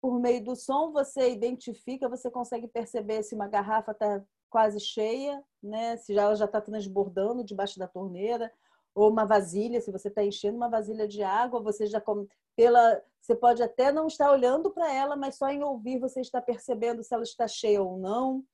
por 0.00 0.18
meio 0.18 0.42
do 0.44 0.56
som 0.56 0.90
você 0.90 1.30
identifica, 1.30 2.08
você 2.08 2.28
consegue 2.28 2.66
perceber 2.66 3.22
se 3.22 3.36
uma 3.36 3.46
garrafa 3.46 3.92
está 3.92 4.20
quase 4.50 4.80
cheia, 4.80 5.42
né? 5.62 5.96
se 5.96 6.18
ela 6.18 6.34
já 6.34 6.46
está 6.46 6.60
transbordando 6.60 7.44
debaixo 7.44 7.78
da 7.78 7.86
torneira, 7.86 8.52
ou 8.94 9.10
uma 9.10 9.24
vasilha, 9.24 9.80
se 9.80 9.90
você 9.90 10.08
está 10.08 10.22
enchendo 10.22 10.56
uma 10.56 10.68
vasilha 10.68 11.08
de 11.08 11.22
água, 11.22 11.62
você 11.62 11.86
já 11.86 12.02
pela, 12.54 13.02
você 13.20 13.34
pode 13.34 13.62
até 13.62 13.90
não 13.90 14.06
estar 14.06 14.30
olhando 14.30 14.70
para 14.70 14.92
ela, 14.92 15.16
mas 15.16 15.36
só 15.36 15.48
em 15.48 15.62
ouvir 15.62 15.98
você 15.98 16.20
está 16.20 16.40
percebendo 16.40 17.02
se 17.02 17.14
ela 17.14 17.22
está 17.22 17.48
cheia 17.48 17.82
ou 17.82 17.98
não. 17.98 18.44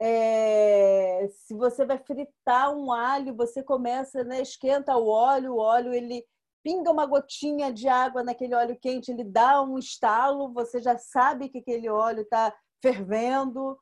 É, 0.00 1.28
se 1.28 1.54
você 1.54 1.84
vai 1.84 1.98
fritar 1.98 2.74
um 2.74 2.92
alho, 2.92 3.36
você 3.36 3.62
começa, 3.62 4.24
né, 4.24 4.40
esquenta 4.40 4.96
o 4.96 5.06
óleo, 5.06 5.54
o 5.54 5.58
óleo 5.58 5.92
ele 5.92 6.24
pinga 6.62 6.90
uma 6.90 7.06
gotinha 7.06 7.72
de 7.72 7.88
água 7.88 8.22
naquele 8.22 8.54
óleo 8.54 8.78
quente, 8.80 9.10
ele 9.10 9.24
dá 9.24 9.62
um 9.62 9.78
estalo, 9.78 10.52
você 10.52 10.80
já 10.80 10.96
sabe 10.96 11.48
que 11.48 11.58
aquele 11.58 11.88
óleo 11.88 12.22
está 12.22 12.54
fervendo, 12.80 13.78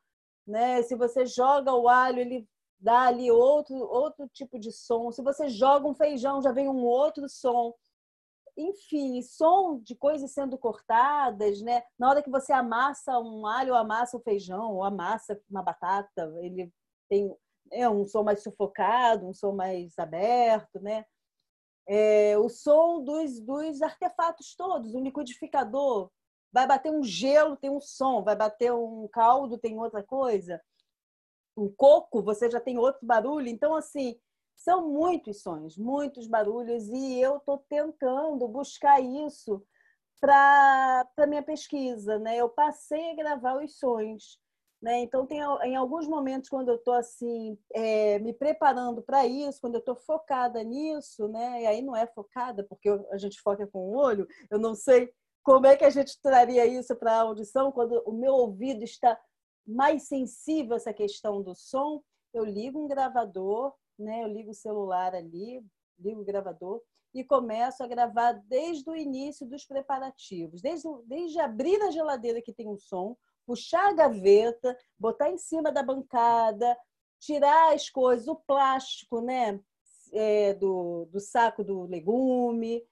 né? 0.47 0.83
Se 0.83 0.95
você 0.97 1.25
joga 1.27 1.75
o 1.75 1.89
alho, 1.89 2.21
ele 2.21 2.49
dá 2.81 3.03
ali 3.03 3.31
outro 3.31 3.77
outro 3.77 4.29
tipo 4.29 4.59
de 4.59 4.73
som. 4.73 5.12
Se 5.12 5.23
você 5.23 5.49
joga 5.49 5.87
um 5.87 5.95
feijão, 5.95 6.43
já 6.43 6.51
vem 6.53 6.69
um 6.69 6.85
outro 6.85 7.29
som. 7.29 7.75
Enfim, 8.57 9.23
som 9.23 9.79
de 9.79 9.95
coisas 9.95 10.33
sendo 10.33 10.59
cortadas, 10.59 11.61
né? 11.62 11.83
Na 11.99 12.11
hora 12.11 12.23
que 12.23 12.31
você 12.31 12.53
amassa 12.53 13.19
um 13.19 13.47
alho, 13.47 13.73
ou 13.73 13.79
amassa 13.79 14.16
um 14.16 14.21
feijão, 14.21 14.75
ou 14.75 14.85
amassa 14.85 15.40
uma 15.49 15.62
batata, 15.62 16.33
ele 16.43 16.73
tem 17.09 17.35
é 17.73 17.88
um 17.88 18.05
som 18.05 18.25
mais 18.25 18.43
sufocado, 18.43 19.27
um 19.27 19.35
som 19.35 19.53
mais 19.53 19.97
aberto, 19.99 20.81
né? 20.81 21.05
É, 21.87 22.37
o 22.38 22.49
som 22.49 23.03
dos, 23.03 23.40
dos 23.40 23.83
artefatos 23.83 24.55
todos, 24.57 24.95
o 24.95 25.01
liquidificador, 25.01 26.11
vai 26.53 26.66
bater 26.66 26.90
um 26.90 27.03
gelo, 27.03 27.57
tem 27.57 27.71
um 27.71 27.81
som, 27.81 28.23
vai 28.23 28.37
bater 28.37 28.73
um 28.73 29.09
caldo, 29.09 29.59
tem 29.59 29.79
outra 29.79 30.03
coisa 30.03 30.61
um 31.57 31.69
coco, 31.69 32.23
você 32.23 32.51
já 32.51 32.61
tem 32.61 32.79
outro 32.79 33.07
barulho. 33.07 33.49
Então, 33.49 33.75
assim, 33.75 34.19
são 34.57 34.89
muitos 34.89 35.43
sons, 35.43 35.77
muitos 35.77 36.27
barulhos, 36.27 36.89
e 36.89 37.21
eu 37.21 37.39
estou 37.39 37.59
tentando 37.69 38.47
buscar 38.47 39.01
isso 39.01 39.65
para 40.21 41.09
a 41.17 41.27
minha 41.27 41.43
pesquisa. 41.43 42.19
Né? 42.19 42.37
Eu 42.37 42.49
passei 42.49 43.13
a 43.13 43.17
gravar 43.17 43.63
os 43.63 43.79
sons. 43.79 44.39
Né? 44.83 45.01
Então, 45.01 45.27
tem 45.27 45.41
em 45.41 45.77
alguns 45.77 46.07
momentos, 46.07 46.49
quando 46.49 46.71
eu 46.71 46.77
estou 46.77 46.95
assim, 46.95 47.59
é, 47.75 48.19
me 48.19 48.33
preparando 48.33 49.03
para 49.03 49.27
isso, 49.27 49.61
quando 49.61 49.75
eu 49.75 49.81
estou 49.81 49.97
focada 49.97 50.63
nisso, 50.63 51.29
né? 51.29 51.63
e 51.63 51.67
aí 51.67 51.83
não 51.83 51.95
é 51.95 52.07
focada, 52.07 52.65
porque 52.65 52.89
a 53.11 53.19
gente 53.19 53.41
foca 53.43 53.67
com 53.67 53.79
o 53.79 53.97
olho, 53.97 54.27
eu 54.51 54.59
não 54.59 54.75
sei 54.75 55.13
como 55.43 55.67
é 55.67 55.77
que 55.77 55.85
a 55.85 55.91
gente 55.91 56.21
traria 56.23 56.67
isso 56.67 56.95
para 56.97 57.13
a 57.13 57.21
audição 57.23 57.73
quando 57.73 58.03
o 58.07 58.13
meu 58.13 58.33
ouvido 58.33 58.85
está 58.85 59.19
mais 59.66 60.05
sensível 60.05 60.75
a 60.75 60.77
essa 60.77 60.92
questão 60.92 61.42
do 61.42 61.55
som, 61.55 62.03
eu 62.33 62.44
ligo 62.44 62.83
um 62.83 62.88
gravador, 62.88 63.75
né? 63.99 64.23
Eu 64.23 64.29
ligo 64.29 64.51
o 64.51 64.55
celular 64.55 65.14
ali, 65.14 65.64
ligo 65.99 66.23
o 66.23 66.25
gravador 66.25 66.81
e 67.12 67.25
começo 67.25 67.83
a 67.83 67.88
gravar 67.88 68.33
desde 68.46 68.88
o 68.88 68.96
início 68.96 69.46
dos 69.46 69.64
preparativos, 69.64 70.62
desde, 70.62 70.88
desde 71.07 71.40
abrir 71.40 71.83
a 71.83 71.90
geladeira 71.90 72.40
que 72.40 72.53
tem 72.53 72.68
um 72.68 72.79
som, 72.79 73.16
puxar 73.44 73.88
a 73.88 73.92
gaveta, 73.92 74.77
botar 74.99 75.29
em 75.31 75.37
cima 75.37 75.73
da 75.73 75.83
bancada, 75.83 76.77
tirar 77.18 77.75
as 77.75 77.90
coisas, 77.90 78.29
o 78.29 78.37
plástico, 78.37 79.20
né? 79.20 79.61
É, 80.12 80.55
do, 80.55 81.07
do 81.07 81.20
saco 81.20 81.62
do 81.62 81.83
legume, 81.83 82.85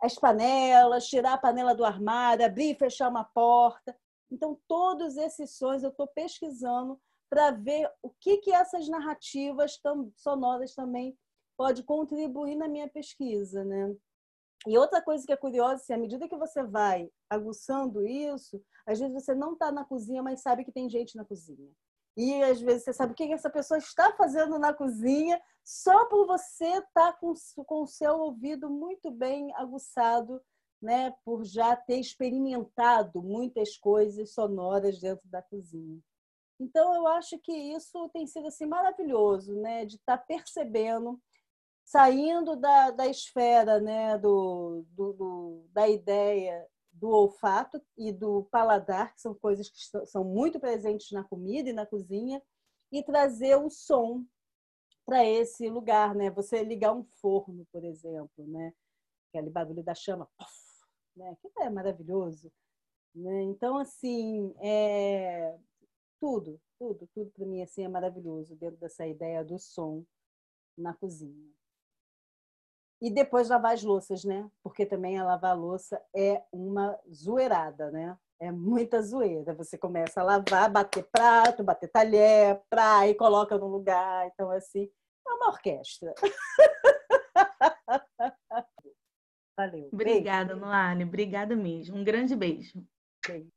as 0.00 0.16
panelas, 0.16 1.06
tirar 1.06 1.34
a 1.34 1.38
panela 1.38 1.74
do 1.74 1.84
armário, 1.84 2.44
abrir 2.44 2.72
e 2.72 2.78
fechar 2.78 3.08
uma 3.08 3.22
porta. 3.22 3.96
Então, 4.30 4.58
todos 4.68 5.16
esses 5.16 5.56
sons 5.56 5.82
eu 5.82 5.90
estou 5.90 6.06
pesquisando 6.06 7.00
para 7.28 7.50
ver 7.50 7.90
o 8.02 8.10
que, 8.10 8.38
que 8.38 8.52
essas 8.52 8.88
narrativas 8.88 9.80
sonoras 10.16 10.74
também 10.74 11.16
pode 11.56 11.82
contribuir 11.82 12.56
na 12.56 12.68
minha 12.68 12.88
pesquisa, 12.88 13.64
né? 13.64 13.94
E 14.66 14.76
outra 14.76 15.00
coisa 15.00 15.24
que 15.24 15.32
é 15.32 15.36
curiosa, 15.36 15.74
assim, 15.74 15.92
à 15.94 15.98
medida 15.98 16.28
que 16.28 16.36
você 16.36 16.62
vai 16.62 17.10
aguçando 17.30 18.06
isso, 18.06 18.62
às 18.86 18.98
vezes 18.98 19.14
você 19.14 19.34
não 19.34 19.54
está 19.54 19.72
na 19.72 19.84
cozinha, 19.84 20.22
mas 20.22 20.42
sabe 20.42 20.64
que 20.64 20.72
tem 20.72 20.88
gente 20.88 21.16
na 21.16 21.24
cozinha. 21.24 21.70
E 22.16 22.42
às 22.42 22.60
vezes 22.60 22.84
você 22.84 22.92
sabe 22.92 23.12
o 23.12 23.14
que 23.14 23.32
essa 23.32 23.48
pessoa 23.48 23.78
está 23.78 24.12
fazendo 24.12 24.58
na 24.58 24.74
cozinha, 24.74 25.40
só 25.64 26.06
por 26.06 26.26
você 26.26 26.66
estar 26.66 27.12
tá 27.12 27.18
com 27.18 27.82
o 27.82 27.86
seu 27.86 28.18
ouvido 28.18 28.68
muito 28.68 29.10
bem 29.10 29.54
aguçado 29.54 30.42
né, 30.80 31.14
por 31.24 31.44
já 31.44 31.76
ter 31.76 31.98
experimentado 31.98 33.22
muitas 33.22 33.76
coisas 33.76 34.32
sonoras 34.32 35.00
dentro 35.00 35.28
da 35.28 35.42
cozinha. 35.42 36.00
Então, 36.58 36.94
eu 36.94 37.06
acho 37.06 37.38
que 37.38 37.52
isso 37.52 38.08
tem 38.10 38.26
sido 38.26 38.48
assim, 38.48 38.66
maravilhoso, 38.66 39.54
né, 39.60 39.84
de 39.84 39.96
estar 39.96 40.18
tá 40.18 40.24
percebendo, 40.24 41.20
saindo 41.84 42.56
da, 42.56 42.90
da 42.90 43.06
esfera 43.06 43.80
né, 43.80 44.18
do, 44.18 44.84
do, 44.90 45.12
do, 45.12 45.64
da 45.72 45.88
ideia 45.88 46.66
do 46.92 47.08
olfato 47.08 47.80
e 47.96 48.12
do 48.12 48.44
paladar, 48.50 49.14
que 49.14 49.20
são 49.20 49.34
coisas 49.34 49.70
que 49.70 50.06
são 50.06 50.24
muito 50.24 50.60
presentes 50.60 51.10
na 51.12 51.24
comida 51.24 51.70
e 51.70 51.72
na 51.72 51.86
cozinha, 51.86 52.42
e 52.92 53.02
trazer 53.02 53.56
o 53.56 53.70
som 53.70 54.24
para 55.06 55.24
esse 55.24 55.68
lugar, 55.68 56.14
né? 56.14 56.30
Você 56.30 56.62
ligar 56.62 56.92
um 56.92 57.04
forno, 57.20 57.66
por 57.72 57.84
exemplo, 57.84 58.46
né? 58.46 58.72
Aquele 59.28 59.50
barulho 59.50 59.82
da 59.82 59.94
chama, 59.94 60.28
puff, 60.36 60.69
né? 61.20 61.36
Que 61.40 61.62
é 61.62 61.70
maravilhoso. 61.70 62.50
Né? 63.14 63.42
Então, 63.42 63.76
assim, 63.76 64.54
é... 64.60 65.56
tudo, 66.18 66.60
tudo, 66.78 67.08
tudo 67.14 67.30
para 67.30 67.46
mim 67.46 67.62
assim, 67.62 67.84
é 67.84 67.88
maravilhoso 67.88 68.56
dentro 68.56 68.78
dessa 68.78 69.06
ideia 69.06 69.44
do 69.44 69.58
som 69.58 70.04
na 70.76 70.94
cozinha. 70.94 71.50
E 73.02 73.10
depois 73.10 73.48
lavar 73.48 73.74
as 73.74 73.82
louças, 73.82 74.24
né? 74.24 74.50
Porque 74.62 74.84
também 74.84 75.18
a 75.18 75.24
lavar 75.24 75.52
a 75.52 75.54
louça 75.54 76.02
é 76.14 76.42
uma 76.52 76.98
zoeirada, 77.12 77.90
né? 77.90 78.16
É 78.38 78.50
muita 78.52 79.02
zoeira. 79.02 79.54
Você 79.54 79.78
começa 79.78 80.20
a 80.20 80.24
lavar, 80.24 80.70
bater 80.70 81.04
prato, 81.10 81.64
bater 81.64 81.90
talher, 81.90 82.60
pra 82.68 83.08
e 83.08 83.14
coloca 83.14 83.56
no 83.56 83.68
lugar. 83.68 84.26
Então, 84.28 84.50
assim, 84.50 84.90
é 85.26 85.30
uma 85.32 85.48
orquestra. 85.48 86.14
Valeu. 89.60 89.88
Obrigada, 89.92 90.54
Noale. 90.54 91.04
Obrigada 91.04 91.54
mesmo. 91.54 91.96
Um 91.96 92.04
grande 92.04 92.34
beijo. 92.34 92.82
beijo. 93.26 93.50